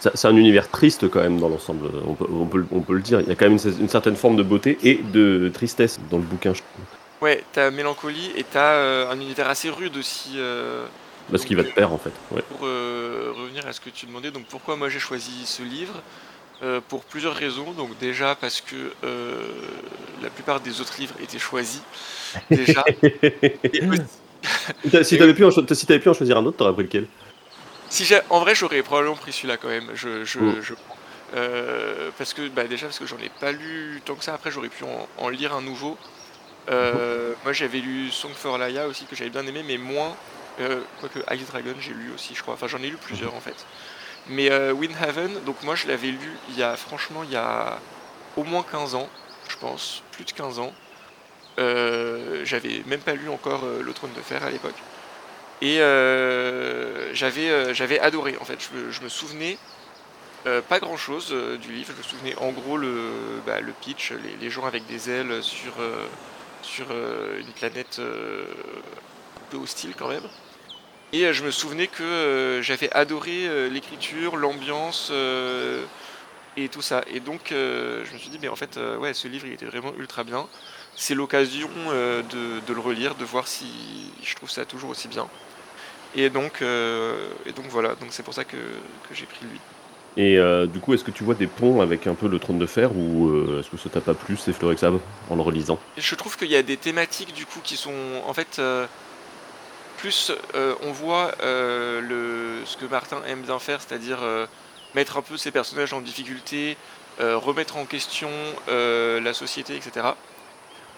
C'est 0.00 0.28
un 0.28 0.36
univers 0.36 0.68
triste 0.70 1.10
quand 1.10 1.20
même 1.20 1.38
dans 1.38 1.50
l'ensemble, 1.50 1.90
on 2.06 2.14
peut, 2.14 2.26
on, 2.32 2.46
peut, 2.46 2.64
on 2.72 2.80
peut, 2.80 2.94
le 2.94 3.02
dire. 3.02 3.20
Il 3.20 3.28
y 3.28 3.32
a 3.32 3.34
quand 3.34 3.44
même 3.44 3.58
une, 3.62 3.80
une, 3.80 3.88
certaine 3.88 4.16
forme 4.16 4.36
de 4.36 4.42
beauté 4.42 4.78
et 4.82 4.94
de 4.94 5.50
tristesse 5.52 6.00
dans 6.10 6.16
le 6.16 6.24
bouquin, 6.24 6.54
je. 6.54 6.62
Ouais, 7.20 7.44
t'as 7.52 7.70
Mélancolie 7.70 8.32
et 8.34 8.44
t'as 8.44 8.72
euh, 8.72 9.10
un 9.10 9.20
univers 9.20 9.48
assez 9.48 9.68
rude 9.68 9.96
aussi. 9.98 10.32
Euh, 10.36 10.86
Parce 11.30 11.44
qu'il 11.44 11.56
va 11.56 11.64
te 11.64 11.72
perdre 11.72 11.94
en 11.94 11.98
fait. 11.98 12.12
Pour 12.30 12.60
euh, 12.62 13.32
revenir 13.36 13.66
à 13.66 13.72
ce 13.72 13.80
que 13.80 13.90
tu 13.90 14.06
demandais, 14.06 14.30
donc 14.30 14.46
pourquoi 14.46 14.76
moi 14.76 14.88
j'ai 14.88 14.98
choisi 14.98 15.44
ce 15.44 15.62
livre 15.62 16.02
Pour 16.88 17.04
plusieurs 17.04 17.34
raisons. 17.34 17.72
Donc 17.72 17.96
déjà 17.98 18.34
parce 18.34 18.62
que 18.62 18.92
la 20.22 20.30
plupart 20.30 20.60
des 20.60 20.80
autres 20.80 20.94
livres 20.98 21.14
étaient 21.22 21.38
choisis. 21.38 21.82
Déjà. 22.50 22.84
si 25.02 25.18
t'avais 25.18 25.34
pu, 25.34 25.44
si 25.72 25.86
pu 25.86 26.08
en 26.08 26.14
choisir 26.14 26.38
un 26.38 26.46
autre, 26.46 26.56
t'aurais 26.58 26.72
pris 26.72 26.84
lequel? 26.84 27.06
Si 27.88 28.12
en 28.30 28.40
vrai, 28.40 28.54
j'aurais 28.54 28.82
probablement 28.82 29.16
pris 29.16 29.32
celui-là 29.32 29.56
quand 29.56 29.68
même. 29.68 29.90
Je, 29.94 30.24
je, 30.24 30.38
mm. 30.38 30.62
je 30.62 30.74
parce 32.18 32.34
que 32.34 32.48
bah, 32.48 32.64
déjà 32.64 32.86
parce 32.86 32.98
que 32.98 33.06
j'en 33.06 33.18
ai 33.18 33.30
pas 33.40 33.52
lu 33.52 34.00
tant 34.04 34.14
que 34.14 34.24
ça. 34.24 34.34
Après, 34.34 34.50
j'aurais 34.50 34.68
pu 34.68 34.84
en, 35.18 35.28
lire 35.28 35.54
un 35.54 35.62
nouveau. 35.62 35.96
Euh, 36.68 37.32
moi 37.42 37.52
j'avais 37.52 37.78
lu 37.78 38.10
Song 38.10 38.32
for 38.34 38.58
Laia 38.58 38.86
aussi 38.86 39.04
que 39.06 39.16
j'avais 39.16 39.30
bien 39.30 39.46
aimé, 39.46 39.62
mais 39.66 39.78
moins. 39.78 40.14
Euh, 40.60 40.80
quoique 41.00 41.18
Ice 41.34 41.46
Dragon 41.46 41.74
j'ai 41.80 41.92
lu 41.94 42.12
aussi, 42.14 42.34
je 42.34 42.42
crois. 42.42 42.54
Enfin 42.54 42.66
j'en 42.66 42.78
ai 42.78 42.90
lu 42.90 42.96
plusieurs 42.96 43.34
en 43.34 43.40
fait. 43.40 43.66
Mais 44.28 44.50
euh, 44.50 44.72
Windhaven, 44.72 45.44
donc 45.46 45.62
moi 45.62 45.74
je 45.74 45.86
l'avais 45.88 46.08
lu 46.08 46.36
il 46.50 46.58
y 46.58 46.62
a 46.62 46.76
franchement 46.76 47.22
il 47.24 47.30
y 47.30 47.36
a 47.36 47.78
au 48.36 48.44
moins 48.44 48.64
15 48.70 48.94
ans, 48.94 49.08
je 49.48 49.56
pense, 49.56 50.02
plus 50.12 50.24
de 50.24 50.32
15 50.32 50.58
ans. 50.58 50.72
J'avais 52.44 52.82
même 52.86 53.00
pas 53.00 53.14
lu 53.14 53.28
encore 53.28 53.64
Le 53.64 53.92
Trône 53.92 54.12
de 54.16 54.20
Fer 54.20 54.42
à 54.42 54.50
l'époque. 54.50 54.78
Et 55.62 55.76
j'avais, 57.14 57.74
j'avais 57.74 58.00
adoré 58.00 58.36
en 58.40 58.44
fait. 58.44 58.58
Je, 58.90 59.02
me 59.02 59.08
souvenais 59.08 59.58
pas 60.44 60.78
grand 60.80 60.96
chose 60.96 61.34
du 61.60 61.72
livre. 61.72 61.92
Je 61.92 61.98
me 61.98 62.02
souvenais 62.02 62.34
en 62.36 62.50
gros 62.50 62.76
le, 62.76 63.10
bah, 63.46 63.60
le 63.60 63.72
pitch, 63.72 64.12
les, 64.40 64.50
gens 64.50 64.64
avec 64.64 64.86
des 64.86 65.10
ailes 65.10 65.42
sur, 65.42 65.74
sur 66.62 66.86
euh, 66.90 67.40
une 67.40 67.52
planète 67.52 67.98
euh, 67.98 68.44
un 69.36 69.50
peu 69.50 69.56
hostile 69.56 69.94
quand 69.96 70.08
même. 70.08 70.26
Et 71.12 71.26
euh, 71.26 71.32
je 71.32 71.44
me 71.44 71.50
souvenais 71.50 71.86
que 71.86 72.60
j'avais 72.62 72.90
adoré 72.92 73.68
l'écriture, 73.70 74.36
l'ambiance 74.36 75.12
et 76.56 76.68
tout 76.68 76.82
ça. 76.82 77.02
Et 77.08 77.20
donc 77.20 77.48
je 77.50 78.12
me 78.12 78.18
suis 78.18 78.30
dit, 78.30 78.38
mais 78.40 78.48
en 78.48 78.56
fait, 78.56 78.78
ouais, 78.98 79.14
ce 79.14 79.28
livre 79.28 79.46
il 79.46 79.52
était 79.52 79.66
vraiment 79.66 79.92
ultra 79.98 80.24
bien. 80.24 80.48
C'est 80.96 81.14
l'occasion 81.14 81.70
de, 81.88 82.72
le 82.72 82.80
relire, 82.80 83.14
de 83.14 83.24
voir 83.24 83.48
si 83.48 83.66
je 84.22 84.34
trouve 84.34 84.50
ça 84.50 84.64
toujours 84.64 84.90
aussi 84.90 85.08
bien. 85.08 85.28
Et 86.14 86.28
donc, 86.28 86.62
et 86.62 87.52
donc 87.52 87.66
voilà, 87.68 87.94
donc 87.94 88.08
c'est 88.10 88.22
pour 88.22 88.34
ça 88.34 88.44
que, 88.44 88.56
que 88.56 89.14
j'ai 89.14 89.26
pris 89.26 89.46
lui. 89.46 89.60
Et 90.16 90.38
euh, 90.38 90.66
du 90.66 90.80
coup, 90.80 90.92
est-ce 90.94 91.04
que 91.04 91.10
tu 91.10 91.22
vois 91.22 91.34
des 91.34 91.46
ponts 91.46 91.80
avec 91.80 92.06
un 92.06 92.14
peu 92.14 92.28
le 92.28 92.38
trône 92.38 92.58
de 92.58 92.66
fer 92.66 92.94
ou 92.96 93.28
euh, 93.28 93.60
est-ce 93.60 93.70
que 93.70 93.76
ça 93.76 93.88
t'a 93.88 94.00
pas 94.00 94.14
plu, 94.14 94.36
c'est 94.36 94.52
Florexab, 94.52 94.98
en 95.28 95.36
le 95.36 95.42
relisant? 95.42 95.78
Je 95.96 96.14
trouve 96.14 96.36
qu'il 96.36 96.50
y 96.50 96.56
a 96.56 96.62
des 96.62 96.76
thématiques 96.76 97.32
du 97.32 97.46
coup 97.46 97.60
qui 97.62 97.76
sont 97.76 98.22
en 98.26 98.34
fait 98.34 98.58
euh, 98.58 98.86
plus 99.98 100.32
on 100.82 100.92
voit 100.92 101.32
le, 101.42 102.62
ce 102.64 102.76
que 102.76 102.86
Martin 102.86 103.20
aime 103.26 103.42
bien 103.42 103.58
faire, 103.58 103.80
c'est-à-dire 103.80 104.20
mettre 104.94 105.18
un 105.18 105.22
peu 105.22 105.36
ses 105.36 105.50
personnages 105.50 105.92
en 105.92 106.00
difficulté, 106.00 106.78
remettre 107.18 107.76
en 107.76 107.84
question 107.84 108.30
la 108.66 109.34
société, 109.34 109.76
etc. 109.76 110.06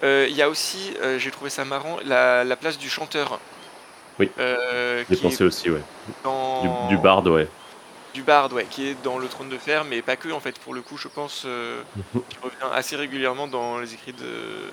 Il 0.02 0.34
y 0.34 0.42
a 0.42 0.48
aussi, 0.48 0.94
j'ai 1.18 1.30
trouvé 1.30 1.50
ça 1.50 1.64
marrant, 1.64 1.98
la, 2.04 2.56
place 2.56 2.78
du 2.78 2.90
chanteur. 2.90 3.40
Oui. 4.18 4.30
j'ai 4.38 5.16
pensé 5.16 5.44
aussi, 5.44 5.70
ouais. 5.70 5.82
Du, 6.24 6.96
du 6.96 7.02
barde, 7.02 7.28
ouais 7.28 7.48
du 8.12 8.22
Bard, 8.22 8.52
ouais, 8.52 8.66
qui 8.68 8.88
est 8.88 9.02
dans 9.02 9.18
le 9.18 9.28
Trône 9.28 9.48
de 9.48 9.58
Fer, 9.58 9.84
mais 9.84 10.02
pas 10.02 10.16
que 10.16 10.30
en 10.30 10.40
fait. 10.40 10.58
Pour 10.58 10.74
le 10.74 10.82
coup, 10.82 10.96
je 10.96 11.08
pense 11.08 11.44
euh, 11.46 11.82
qu'il 12.12 12.38
revient 12.42 12.72
assez 12.74 12.96
régulièrement 12.96 13.46
dans 13.46 13.78
les 13.78 13.94
écrits 13.94 14.12
de, 14.12 14.70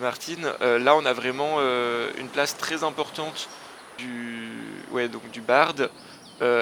Martine. 0.00 0.50
Euh, 0.60 0.78
là, 0.78 0.94
on 0.94 1.04
a 1.04 1.12
vraiment 1.12 1.56
euh, 1.58 2.10
une 2.18 2.28
place 2.28 2.56
très 2.56 2.84
importante 2.84 3.48
du, 3.98 4.48
ouais, 4.92 5.08
donc 5.08 5.28
du 5.30 5.40
Bard, 5.40 5.74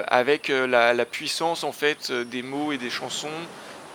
avec 0.07 0.49
la, 0.49 1.05
puissance 1.05 1.63
en 1.63 1.71
fait 1.71 2.11
des 2.11 2.41
mots 2.41 2.73
et 2.73 2.77
des 2.77 2.89
chansons, 2.89 3.29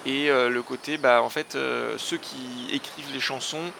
et 0.07 0.29
le 0.29 0.63
côté, 0.63 0.97
bah, 0.97 1.23
en 1.23 1.29
fait, 1.29 1.59
ceux 1.99 2.17
qui 2.17 2.69
écrivent 2.73 3.13
les 3.13 3.21
chansons 3.21 3.71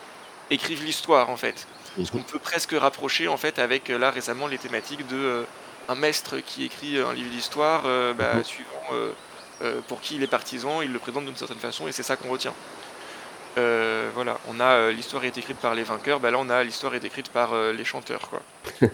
écrivent 0.51 0.85
l'histoire 0.85 1.31
en 1.31 1.37
fait. 1.37 1.67
Ce 2.03 2.11
qu'on 2.11 2.23
peut 2.23 2.41
presque 2.41 2.73
rapprocher 2.73 3.29
en 3.29 3.37
fait 3.37 3.59
avec 3.59 3.89
là 3.89 4.11
récemment 4.11 4.49
les 4.49 4.59
thématiques 4.59 5.07
de 5.07 5.45
un 5.89 5.95
maître 5.95 6.37
qui 6.39 6.65
écrit 6.65 6.99
un 6.99 7.13
livre 7.13 7.31
d'histoire, 7.31 7.83
euh, 7.87 8.15
bah, 8.15 8.43
suivant 8.43 8.71
euh, 8.93 9.11
euh, 9.63 9.81
pour 9.89 10.01
qui 10.01 10.17
il 10.17 10.23
est 10.23 10.29
partisan, 10.29 10.83
il 10.83 10.93
le 10.93 10.99
présente 10.99 11.25
d'une 11.25 11.37
certaine 11.37 11.59
façon 11.59 11.89
et 11.89 11.93
c'est 11.93 12.03
ça 12.03 12.17
qu'on 12.17 12.31
retient. 12.31 12.55
voilà, 14.15 14.39
on 14.49 14.61
a 14.61 14.91
l'histoire 14.91 15.25
est 15.25 15.37
écrite 15.39 15.59
par 15.59 15.75
les 15.75 15.85
vainqueurs, 15.85 16.21
bah 16.21 16.31
là 16.31 16.39
on 16.41 16.51
a 16.51 16.63
l'histoire 16.65 16.95
est 16.95 17.05
écrite 17.05 17.29
par 17.29 17.55
les 17.73 17.85
chanteurs 17.85 18.29
quoi. 18.29 18.43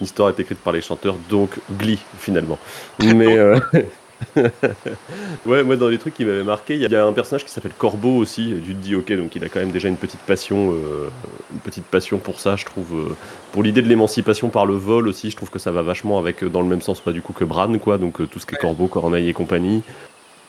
l'histoire 0.00 0.30
est 0.30 0.40
écrite 0.40 0.58
par 0.58 0.72
les 0.72 0.82
chanteurs, 0.82 1.16
donc 1.28 1.58
Glee 1.70 2.00
finalement. 2.18 2.58
Mais 2.98 3.36
ouais, 5.46 5.62
moi 5.62 5.76
dans 5.76 5.88
les 5.88 5.98
trucs 5.98 6.14
qui 6.14 6.24
m'avaient 6.24 6.44
marqué, 6.44 6.74
il 6.74 6.80
y, 6.80 6.94
a 6.94 7.04
un 7.04 7.12
personnage 7.12 7.44
qui 7.44 7.50
s'appelle 7.50 7.72
Corbeau 7.76 8.16
aussi, 8.16 8.52
du 8.52 8.74
dit 8.74 8.94
ok, 8.94 9.12
donc 9.12 9.34
il 9.36 9.44
a 9.44 9.48
quand 9.48 9.60
même 9.60 9.70
déjà 9.70 9.88
une 9.88 9.96
petite 9.96 10.20
passion, 10.20 10.72
euh, 10.72 11.08
une 11.52 11.60
petite 11.60 11.86
passion 11.86 12.18
pour 12.18 12.40
ça, 12.40 12.56
je 12.56 12.64
trouve. 12.64 12.94
Euh, 12.94 13.16
pour 13.52 13.62
l'idée 13.62 13.82
de 13.82 13.88
l'émancipation 13.88 14.48
par 14.48 14.66
le 14.66 14.74
vol 14.74 15.08
aussi, 15.08 15.30
je 15.30 15.36
trouve 15.36 15.50
que 15.50 15.58
ça 15.58 15.72
va 15.72 15.82
vachement 15.82 16.18
avec, 16.18 16.44
euh, 16.44 16.48
dans 16.48 16.62
le 16.62 16.68
même 16.68 16.82
sens, 16.82 17.00
pas 17.00 17.12
du 17.12 17.22
coup 17.22 17.32
que 17.32 17.44
Bran, 17.44 17.78
quoi, 17.78 17.98
donc 17.98 18.28
tout 18.30 18.38
ce 18.38 18.46
qui 18.46 18.54
est 18.54 18.58
Corbeau, 18.58 18.86
Corneille 18.86 19.28
et 19.28 19.32
compagnie. 19.32 19.82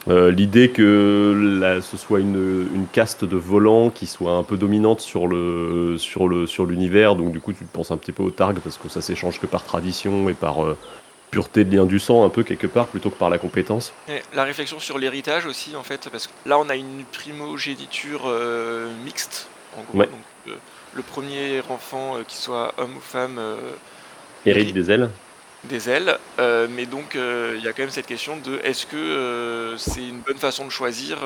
l'idée 0.08 0.70
que 0.70 1.60
là, 1.60 1.82
ce 1.82 1.96
soit 1.96 2.20
une, 2.20 2.68
une, 2.74 2.88
caste 2.92 3.24
de 3.24 3.38
volants 3.38 3.90
qui 3.90 4.08
soit 4.08 4.34
un 4.34 4.44
peu 4.44 4.58
dominante 4.58 5.00
sur 5.00 5.28
le 5.28 5.96
sur 6.00 6.28
le 6.28 6.48
sur 6.48 6.66
l'univers 6.66 7.16
donc 7.16 7.32
du 7.32 7.40
coup 7.40 7.54
tu 7.54 7.63
te 7.63 7.72
penses 7.72 7.92
un 7.92 7.98
petit 7.98 8.12
peu 8.12 8.24
au 8.24 8.32
Targ 8.32 8.58
parce 8.63 8.78
que 8.78 8.90
ça 8.90 9.00
s'échange 9.00 9.40
que 9.40 9.46
par 9.46 9.63
tradition 9.63 10.28
et 10.28 10.34
par 10.34 10.58
pureté 11.32 11.64
de 11.64 11.76
lien 11.76 11.86
du 11.86 12.00
sang 12.00 12.24
un 12.26 12.30
peu 12.30 12.44
quelque 12.44 12.68
part 12.68 12.88
plutôt 12.88 13.10
que 13.10 13.18
par 13.18 13.30
la 13.30 13.38
compétence. 13.38 13.94
la 14.34 14.44
réflexion 14.44 14.80
sur 14.80 15.00
l'héritage 15.00 15.46
aussi 15.46 15.76
en 15.76 15.84
fait, 15.84 16.10
parce 16.10 16.28
que 16.28 16.34
là 16.46 16.60
on 16.60 16.70
a 16.70 16.76
une 16.76 17.04
primogéniture 17.12 18.24
euh, 18.26 18.92
mixte, 19.04 19.48
en 19.78 19.84
gros. 19.84 20.04
Donc, 20.04 20.56
le 20.94 21.02
premier 21.04 21.62
enfant, 21.70 22.18
qui 22.28 22.36
soit 22.36 22.74
homme 22.78 22.98
ou 22.98 23.00
femme, 23.00 23.40
hérite 24.46 24.74
des 24.74 24.92
ailes 24.92 25.10
des 25.64 25.90
ailes, 25.90 26.18
mais 26.38 26.86
donc 26.86 27.16
il 27.16 27.64
y 27.64 27.68
a 27.68 27.72
quand 27.72 27.84
même 27.84 27.92
cette 27.92 28.08
question 28.08 28.36
de 28.38 28.60
est-ce 28.64 28.86
que 28.86 29.76
c'est 29.78 30.06
une 30.06 30.20
bonne 30.20 30.38
façon 30.38 30.66
de 30.66 30.72
choisir 30.72 31.20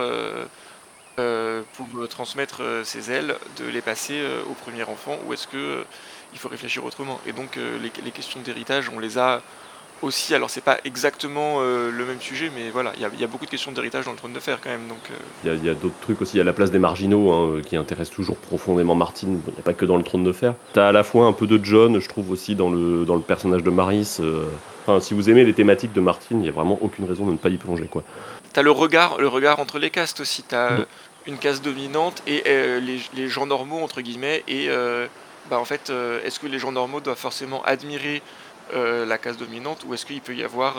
euh, 1.17 1.61
pour 1.77 1.87
transmettre 2.09 2.61
euh, 2.61 2.83
ses 2.83 3.09
ailes, 3.09 3.37
de 3.57 3.63
les 3.69 3.79
passer 3.79 4.15
euh, 4.19 4.43
au 4.49 4.53
premier 4.53 4.83
enfant, 4.83 5.17
ou 5.25 5.31
est-ce 5.31 5.47
que 5.47 5.85
il 6.33 6.39
faut 6.39 6.49
réfléchir 6.49 6.83
autrement? 6.83 7.21
Et 7.25 7.31
donc 7.31 7.57
les, 7.57 8.11
questions 8.11 8.41
d'héritage, 8.41 8.89
on 8.89 8.99
les 8.99 9.17
a 9.17 9.41
aussi. 10.05 10.33
Alors 10.33 10.49
c'est 10.49 10.63
pas 10.63 10.77
exactement 10.85 11.61
le 11.61 12.05
même 12.05 12.21
sujet, 12.21 12.51
mais 12.55 12.69
voilà, 12.69 12.93
il 12.95 13.01
y, 13.01 13.23
a 13.23 13.27
beaucoup 13.27 13.45
de 13.45 13.49
questions 13.49 13.71
d'héritage 13.71 14.05
dans 14.05 14.11
le 14.11 14.17
trône 14.17 14.33
de 14.33 14.39
fer 14.39 14.59
quand 14.61 14.69
même. 14.69 14.87
Donc 14.87 14.99
il 15.43 15.65
y 15.65 15.69
a, 15.69 15.73
d'autres 15.73 15.99
trucs 16.01 16.21
aussi. 16.21 16.35
Il 16.35 16.37
y 16.37 16.41
a 16.41 16.43
la 16.43 16.53
place 16.53 16.71
des 16.71 16.79
marginaux 16.79 17.31
hein, 17.31 17.61
qui 17.65 17.75
intéresse 17.75 18.09
toujours 18.09 18.37
profondément 18.37 18.95
Martine. 18.95 19.41
Il 19.47 19.53
n'y 19.53 19.59
a 19.59 19.63
pas 19.63 19.73
que 19.73 19.85
dans 19.85 19.97
le 19.97 20.03
trône 20.03 20.23
de 20.23 20.31
fer. 20.31 20.53
T'as 20.73 20.87
à 20.87 20.91
la 20.91 21.03
fois 21.03 21.25
un 21.25 21.33
peu 21.33 21.47
de 21.47 21.63
John, 21.63 21.99
je 21.99 22.07
trouve 22.07 22.31
aussi 22.31 22.55
dans 22.55 22.69
le 22.69 23.05
dans 23.05 23.15
le 23.15 23.21
personnage 23.21 23.63
de 23.63 23.69
Maris. 23.69 24.19
Enfin, 24.87 24.99
si 24.99 25.13
vous 25.13 25.29
aimez 25.29 25.43
les 25.43 25.53
thématiques 25.53 25.93
de 25.93 26.01
Martine, 26.01 26.39
il 26.39 26.43
n'y 26.43 26.49
a 26.49 26.51
vraiment 26.51 26.77
aucune 26.81 27.05
raison 27.05 27.25
de 27.25 27.31
ne 27.31 27.37
pas 27.37 27.49
y 27.49 27.57
plonger 27.57 27.87
quoi. 27.87 28.03
T'as 28.53 28.61
le 28.61 28.71
regard, 28.71 29.17
le 29.19 29.27
regard 29.27 29.59
entre 29.59 29.79
les 29.79 29.89
castes 29.89 30.19
aussi. 30.19 30.43
T'as 30.43 30.85
une 31.27 31.37
case 31.37 31.61
dominante 31.61 32.21
et 32.27 32.43
euh, 32.47 32.79
les, 32.79 33.27
gens 33.27 33.45
normaux 33.45 33.81
entre 33.81 34.01
guillemets 34.01 34.43
et 34.47 34.69
euh, 34.69 35.07
bah 35.49 35.59
en 35.59 35.65
fait 35.65 35.89
euh, 35.89 36.21
est-ce 36.23 36.39
que 36.39 36.47
les 36.47 36.59
gens 36.59 36.71
normaux 36.71 36.99
doivent 36.99 37.17
forcément 37.17 37.63
admirer 37.63 38.21
la 38.73 39.17
case 39.17 39.37
dominante 39.37 39.85
ou 39.87 39.93
est-ce 39.93 40.05
qu'il 40.05 40.21
peut 40.21 40.35
y 40.35 40.43
avoir 40.43 40.75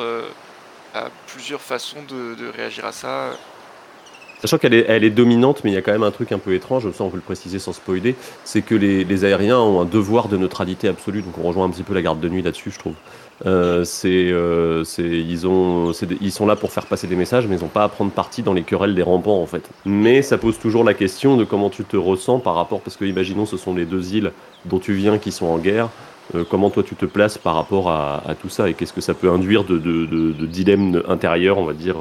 plusieurs 1.26 1.60
façons 1.60 1.98
de, 2.08 2.48
réagir 2.48 2.84
à 2.84 2.92
ça? 2.92 3.30
Sachant 4.40 4.58
qu'elle 4.58 4.74
est, 4.74 5.10
dominante, 5.10 5.62
mais 5.64 5.70
il 5.70 5.74
y 5.74 5.78
a 5.78 5.82
quand 5.82 5.92
même 5.92 6.02
un 6.02 6.10
truc 6.10 6.30
un 6.30 6.38
peu 6.38 6.52
étrange, 6.52 6.90
ça 6.92 7.04
on 7.04 7.08
peut 7.08 7.16
le 7.16 7.22
préciser 7.22 7.58
sans 7.58 7.72
spoiler, 7.72 8.14
c'est 8.44 8.60
que 8.60 8.74
les, 8.74 9.24
aériens 9.24 9.58
ont 9.58 9.80
un 9.80 9.86
devoir 9.86 10.28
de 10.28 10.36
neutralité 10.36 10.88
absolue, 10.88 11.22
donc 11.22 11.38
on 11.38 11.42
rejoint 11.42 11.64
un 11.64 11.70
petit 11.70 11.82
peu 11.82 11.94
la 11.94 12.02
garde 12.02 12.20
de 12.20 12.28
nuit 12.28 12.42
là-dessus, 12.42 12.70
je 12.70 12.78
trouve. 12.78 12.94
Euh, 13.44 13.84
euh, 14.04 14.84
ils, 14.98 15.40
ils 16.20 16.32
sont 16.32 16.46
là 16.46 16.56
pour 16.56 16.70
faire 16.70 16.86
passer 16.86 17.06
des 17.06 17.16
messages, 17.16 17.46
mais 17.46 17.56
ils 17.56 17.62
n'ont 17.62 17.68
pas 17.68 17.84
à 17.84 17.88
prendre 17.88 18.10
parti 18.10 18.42
dans 18.42 18.52
les 18.52 18.62
querelles 18.62 18.94
des 18.94 19.02
rampants 19.02 19.40
en 19.40 19.46
fait. 19.46 19.68
Mais 19.84 20.22
ça 20.22 20.38
pose 20.38 20.58
toujours 20.58 20.84
la 20.84 20.94
question 20.94 21.36
de 21.36 21.44
comment 21.44 21.70
tu 21.70 21.84
te 21.84 21.96
ressens 21.96 22.38
par 22.38 22.54
rapport, 22.54 22.80
parce 22.80 22.96
que 22.96 23.06
imaginons 23.06 23.46
ce 23.46 23.56
sont 23.56 23.74
les 23.74 23.86
deux 23.86 24.14
îles 24.14 24.32
dont 24.66 24.78
tu 24.78 24.92
viens 24.92 25.18
qui 25.18 25.32
sont 25.32 25.46
en 25.46 25.58
guerre. 25.58 25.88
Euh, 26.34 26.44
comment 26.48 26.70
toi 26.70 26.82
tu 26.82 26.96
te 26.96 27.06
places 27.06 27.38
par 27.38 27.54
rapport 27.54 27.90
à, 27.90 28.34
tout 28.40 28.48
ça 28.48 28.68
et 28.68 28.74
qu'est-ce 28.74 28.92
que 28.92 29.00
ça 29.00 29.14
peut 29.14 29.30
induire 29.30 29.64
de, 29.64 29.78
de, 29.78 30.06
de, 30.06 30.46
dilemme 30.46 31.02
intérieur, 31.08 31.58
on 31.58 31.64
va 31.64 31.72
dire, 31.72 31.96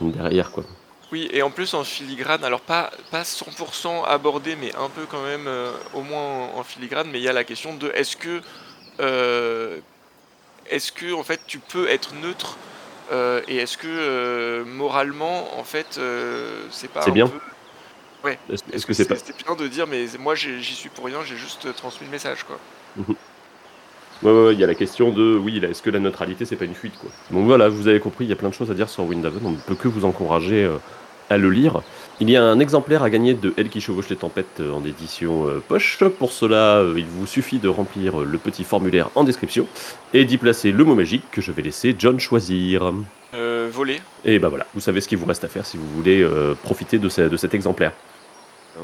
derrière 0.00 0.50
quoi. 0.50 0.64
Oui, 1.12 1.28
et 1.32 1.42
en 1.42 1.52
plus 1.52 1.74
en 1.74 1.84
filigrane, 1.84 2.42
alors 2.42 2.60
pas, 2.60 2.90
pas 3.12 3.22
100% 3.22 4.04
abordé, 4.04 4.56
mais 4.60 4.74
un 4.74 4.88
peu 4.88 5.02
quand 5.08 5.22
même, 5.22 5.48
au 5.94 6.02
moins 6.02 6.48
en, 6.56 6.64
filigrane, 6.64 7.06
mais 7.12 7.20
il 7.20 7.22
y 7.22 7.28
a 7.28 7.32
la 7.32 7.44
question 7.44 7.76
de 7.76 7.88
est-ce 7.94 8.16
que 8.16 8.40
est-ce 10.70 10.92
que 10.92 11.12
en 11.12 11.22
fait 11.22 11.40
tu 11.46 11.58
peux 11.58 11.88
être 11.88 12.14
neutre 12.14 12.56
euh, 13.12 13.40
et 13.46 13.56
est-ce 13.56 13.78
que 13.78 13.86
euh, 13.86 14.64
moralement 14.64 15.58
en 15.58 15.64
fait 15.64 15.96
euh, 15.98 16.66
c'est 16.70 16.90
pas 16.90 17.02
c'est 17.02 17.12
bien 17.12 17.30
ouais 18.24 18.38
est-ce, 18.50 18.84
que, 18.84 18.92
c'est, 18.92 19.04
pas 19.04 19.14
c'est 19.14 19.36
bien 19.44 19.54
de 19.54 19.68
dire 19.68 19.86
mais 19.86 20.06
moi 20.18 20.34
j'y 20.34 20.62
suis 20.62 20.88
pour 20.88 21.04
rien 21.04 21.22
j'ai 21.24 21.36
juste 21.36 21.72
transmis 21.76 22.06
le 22.06 22.10
message 22.10 22.42
quoi 22.42 22.58
mhm. 22.96 23.14
Ouais, 24.22 24.32
ouais, 24.32 24.54
il 24.54 24.60
y 24.60 24.64
a 24.64 24.66
la 24.66 24.74
question 24.74 25.10
de 25.10 25.36
oui, 25.36 25.60
est-ce 25.62 25.82
que 25.82 25.90
la 25.90 25.98
neutralité 25.98 26.44
c'est 26.44 26.56
pas 26.56 26.64
une 26.64 26.74
fuite 26.74 26.94
quoi. 27.00 27.10
Donc 27.30 27.46
voilà, 27.46 27.68
vous 27.68 27.88
avez 27.88 28.00
compris, 28.00 28.24
il 28.24 28.28
y 28.28 28.32
a 28.32 28.36
plein 28.36 28.48
de 28.48 28.54
choses 28.54 28.70
à 28.70 28.74
dire 28.74 28.88
sur 28.88 29.04
Windhaven, 29.04 29.42
on 29.44 29.50
ne 29.50 29.56
peut 29.56 29.74
que 29.74 29.88
vous 29.88 30.04
encourager 30.04 30.68
à 31.30 31.36
le 31.36 31.50
lire. 31.50 31.82
Il 32.20 32.30
y 32.30 32.36
a 32.36 32.42
un 32.42 32.60
exemplaire 32.60 33.02
à 33.02 33.10
gagner 33.10 33.34
de 33.34 33.52
Elle 33.56 33.68
qui 33.68 33.80
chevauche 33.80 34.08
les 34.08 34.16
tempêtes 34.16 34.60
en 34.60 34.84
édition 34.84 35.46
euh, 35.48 35.62
poche. 35.66 36.02
Pour 36.18 36.32
cela, 36.32 36.78
euh, 36.78 36.94
il 36.96 37.04
vous 37.04 37.26
suffit 37.26 37.58
de 37.58 37.68
remplir 37.68 38.20
le 38.20 38.38
petit 38.38 38.64
formulaire 38.64 39.10
en 39.14 39.24
description 39.24 39.66
et 40.14 40.24
d'y 40.24 40.38
placer 40.38 40.72
le 40.72 40.84
mot 40.84 40.94
magique 40.94 41.24
que 41.30 41.40
je 41.40 41.52
vais 41.52 41.62
laisser 41.62 41.94
John 41.98 42.18
choisir. 42.18 42.92
Euh, 43.34 43.68
voler. 43.70 44.00
Et 44.24 44.38
ben 44.38 44.48
voilà, 44.48 44.66
vous 44.74 44.80
savez 44.80 45.00
ce 45.00 45.08
qu'il 45.08 45.18
vous 45.18 45.26
reste 45.26 45.44
à 45.44 45.48
faire 45.48 45.66
si 45.66 45.76
vous 45.76 45.88
voulez 45.94 46.22
euh, 46.22 46.54
profiter 46.54 46.98
de, 46.98 47.28
de, 47.28 47.36
cet 47.36 47.54
exemplaire. 47.54 47.92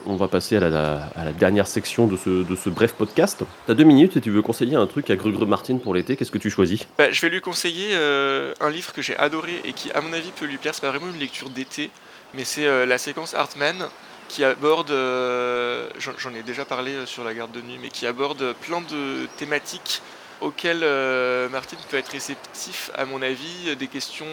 On 0.06 0.16
va 0.16 0.28
passer 0.28 0.56
à 0.56 0.60
la, 0.60 1.32
dernière 1.32 1.66
section 1.66 2.06
de 2.06 2.16
ce, 2.16 2.68
bref 2.68 2.94
podcast. 2.94 3.44
T'as 3.66 3.74
deux 3.74 3.84
minutes 3.84 4.16
et 4.16 4.20
tu 4.20 4.30
veux 4.30 4.42
conseiller 4.42 4.76
un 4.76 4.86
truc 4.86 5.10
à 5.10 5.16
Grugre 5.16 5.46
Martin 5.46 5.78
pour 5.78 5.94
l'été, 5.94 6.16
qu'est-ce 6.16 6.30
que 6.30 6.38
tu 6.38 6.50
choisis? 6.50 6.86
Bah, 6.98 7.10
Je 7.10 7.20
vais 7.20 7.28
lui 7.28 7.40
conseiller 7.40 7.94
un 7.94 8.70
livre 8.70 8.92
que 8.92 9.02
j'ai 9.02 9.16
adoré 9.16 9.60
et 9.64 9.72
qui, 9.72 9.90
à 9.92 10.00
mon 10.00 10.12
avis, 10.12 10.30
peut 10.30 10.46
lui 10.46 10.58
plaire. 10.58 10.74
C'est 10.74 10.80
pas 10.80 10.90
vraiment 10.90 11.12
une 11.12 11.20
lecture 11.20 11.50
d'été, 11.50 11.90
mais 12.34 12.44
c'est 12.44 12.66
euh, 12.66 12.86
la 12.86 12.98
séquence 12.98 13.34
Hartman 13.34 13.88
qui 14.28 14.44
aborde, 14.44 14.90
euh, 14.90 15.88
j'en 15.98 16.32
ai 16.34 16.42
déjà 16.42 16.64
parlé 16.64 16.92
euh, 16.92 17.06
sur 17.06 17.22
la 17.24 17.34
garde 17.34 17.52
de 17.52 17.60
nuit, 17.60 17.78
mais 17.80 17.88
qui 17.88 18.06
aborde 18.06 18.54
plein 18.62 18.80
de 18.80 19.26
thématiques 19.36 20.00
auxquelles 20.40 20.84
Martin 21.52 21.76
peut 21.88 21.96
être 21.98 22.08
réceptif, 22.08 22.90
à 22.96 23.04
mon 23.04 23.22
avis, 23.22 23.76
des 23.78 23.86
questions 23.86 24.26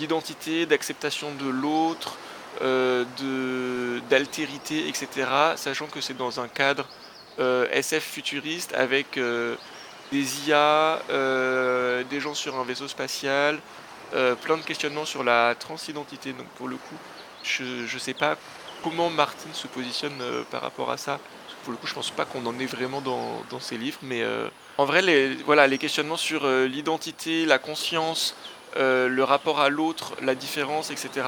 d'identité, 0.00 0.66
d'acceptation 0.66 1.28
de 1.40 1.48
l'autre, 1.48 2.16
d'altérité, 4.10 4.88
etc. 4.88 5.08
Sachant 5.56 5.86
que 5.86 6.00
c'est 6.00 6.16
dans 6.16 6.40
un 6.40 6.48
cadre 6.48 6.86
SF 7.38 8.04
futuriste 8.04 8.74
avec 8.74 9.18
des 10.12 10.48
IA, 10.48 10.98
des 11.08 12.20
gens 12.20 12.34
sur 12.34 12.58
un 12.58 12.64
vaisseau 12.64 12.88
spatial, 12.88 13.58
euh, 14.12 14.34
plein 14.34 14.56
de 14.56 14.62
questionnements 14.62 15.04
sur 15.04 15.22
la 15.22 15.54
transidentité. 15.54 16.32
Donc 16.32 16.46
pour 16.56 16.66
le 16.66 16.76
coup, 16.76 16.96
je 17.44 17.62
ne 17.62 17.98
sais 17.98 18.14
pas 18.14 18.36
comment 18.82 19.08
Martin 19.08 19.50
se 19.52 19.68
positionne 19.68 20.20
euh, 20.20 20.42
par 20.50 20.62
rapport 20.62 20.90
à 20.90 20.96
ça. 20.96 21.20
Pour 21.62 21.72
le 21.72 21.76
coup, 21.76 21.86
je 21.86 21.94
pense 21.94 22.10
pas 22.10 22.24
qu'on 22.24 22.44
en 22.46 22.58
est 22.58 22.66
vraiment 22.66 23.00
dans, 23.00 23.42
dans 23.50 23.60
ses 23.60 23.76
livres, 23.76 23.98
mais 24.02 24.22
euh, 24.22 24.48
en 24.78 24.84
vrai, 24.84 25.02
les, 25.02 25.34
voilà, 25.44 25.66
les 25.66 25.78
questionnements 25.78 26.16
sur 26.16 26.48
l'identité, 26.48 27.44
la 27.44 27.58
conscience, 27.58 28.34
le 28.76 29.22
rapport 29.22 29.60
à 29.60 29.68
l'autre, 29.68 30.14
la 30.22 30.34
différence, 30.34 30.90
etc. 30.90 31.26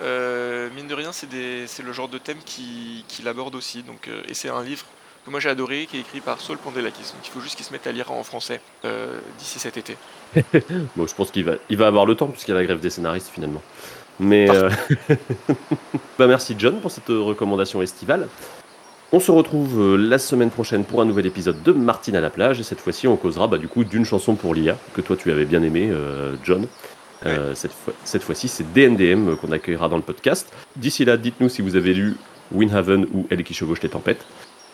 mine 0.00 0.86
de 0.88 0.94
rien, 0.94 1.12
c'est 1.12 1.82
le 1.82 1.92
genre 1.92 2.08
de 2.08 2.18
thème 2.18 2.38
qu'il 2.44 3.04
qui 3.08 3.26
aborde 3.26 3.54
aussi. 3.54 3.82
Donc, 3.82 4.08
et 4.28 4.34
c'est 4.34 4.48
un 4.48 4.62
livre 4.62 4.84
que 5.24 5.30
moi 5.30 5.40
j'ai 5.40 5.48
adoré, 5.48 5.86
qui 5.90 5.96
est 5.96 6.00
écrit 6.00 6.20
par 6.20 6.40
Saul 6.40 6.58
Pondelakis. 6.58 7.12
Donc 7.14 7.26
il 7.26 7.30
faut 7.30 7.40
juste 7.40 7.56
qu'il 7.56 7.64
se 7.64 7.72
mette 7.72 7.86
à 7.86 7.92
lire 7.92 8.12
en 8.12 8.22
français 8.22 8.60
d'ici 9.38 9.58
cet 9.58 9.76
été. 9.76 9.96
bon, 10.96 11.06
je 11.06 11.14
pense 11.14 11.30
qu'il 11.30 11.44
va, 11.44 11.54
il 11.68 11.76
va 11.76 11.86
avoir 11.86 12.06
le 12.06 12.14
temps 12.14 12.28
puisqu'il 12.28 12.52
y 12.52 12.54
a 12.54 12.60
la 12.60 12.64
grève 12.64 12.80
des 12.80 12.90
scénaristes 12.90 13.30
finalement. 13.32 13.62
Mais 14.20 14.50
euh, 14.50 14.70
bah, 16.18 16.26
merci 16.26 16.54
John 16.58 16.80
pour 16.80 16.90
cette 16.90 17.08
recommandation 17.08 17.82
estivale. 17.82 18.28
On 19.10 19.20
se 19.20 19.30
retrouve 19.30 19.80
euh, 19.80 19.96
la 19.96 20.18
semaine 20.18 20.50
prochaine 20.50 20.84
pour 20.84 21.00
un 21.00 21.04
nouvel 21.04 21.24
épisode 21.24 21.62
de 21.62 21.72
Martine 21.72 22.16
à 22.16 22.20
la 22.20 22.30
plage 22.30 22.60
et 22.60 22.62
cette 22.62 22.80
fois-ci 22.80 23.08
on 23.08 23.16
causera 23.16 23.46
bah, 23.46 23.58
du 23.58 23.68
coup 23.68 23.84
d'une 23.84 24.04
chanson 24.04 24.34
pour 24.34 24.54
l'IA 24.54 24.76
que 24.92 25.00
toi 25.00 25.16
tu 25.16 25.30
avais 25.30 25.44
bien 25.44 25.62
aimé 25.62 25.90
euh, 27.26 27.54
cette, 27.54 27.72
fois, 27.72 27.94
cette 28.04 28.22
fois-ci 28.22 28.48
c'est 28.48 28.72
DNDM 28.72 29.36
qu'on 29.36 29.52
accueillera 29.52 29.88
dans 29.88 29.96
le 29.96 30.02
podcast. 30.02 30.52
D'ici 30.76 31.04
là 31.04 31.16
dites-nous 31.16 31.48
si 31.48 31.62
vous 31.62 31.76
avez 31.76 31.94
lu 31.94 32.16
Windhaven 32.52 33.06
ou 33.12 33.26
Elle 33.30 33.44
qui 33.44 33.54
chevauche 33.54 33.82
les 33.82 33.88
tempêtes 33.88 34.24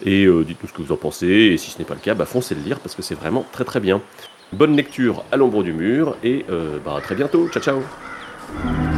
et 0.04 0.26
dites-nous 0.26 0.68
ce 0.68 0.72
que 0.72 0.82
vous 0.82 0.92
en 0.92 0.96
pensez 0.96 1.26
et 1.26 1.56
si 1.56 1.70
ce 1.70 1.78
n'est 1.78 1.84
pas 1.84 1.94
le 1.94 2.00
cas 2.00 2.14
bah, 2.14 2.26
foncez 2.26 2.54
le 2.54 2.62
lire 2.62 2.80
parce 2.80 2.94
que 2.94 3.02
c'est 3.02 3.14
vraiment 3.14 3.44
très 3.52 3.64
très 3.64 3.80
bien. 3.80 4.00
Bonne 4.54 4.76
lecture 4.76 5.24
à 5.32 5.36
l'ombre 5.36 5.62
du 5.64 5.72
mur 5.72 6.16
et 6.22 6.44
euh, 6.48 6.78
bah, 6.84 6.96
à 6.96 7.00
très 7.00 7.14
bientôt. 7.14 7.48
Ciao 7.48 7.62
ciao 7.62 8.93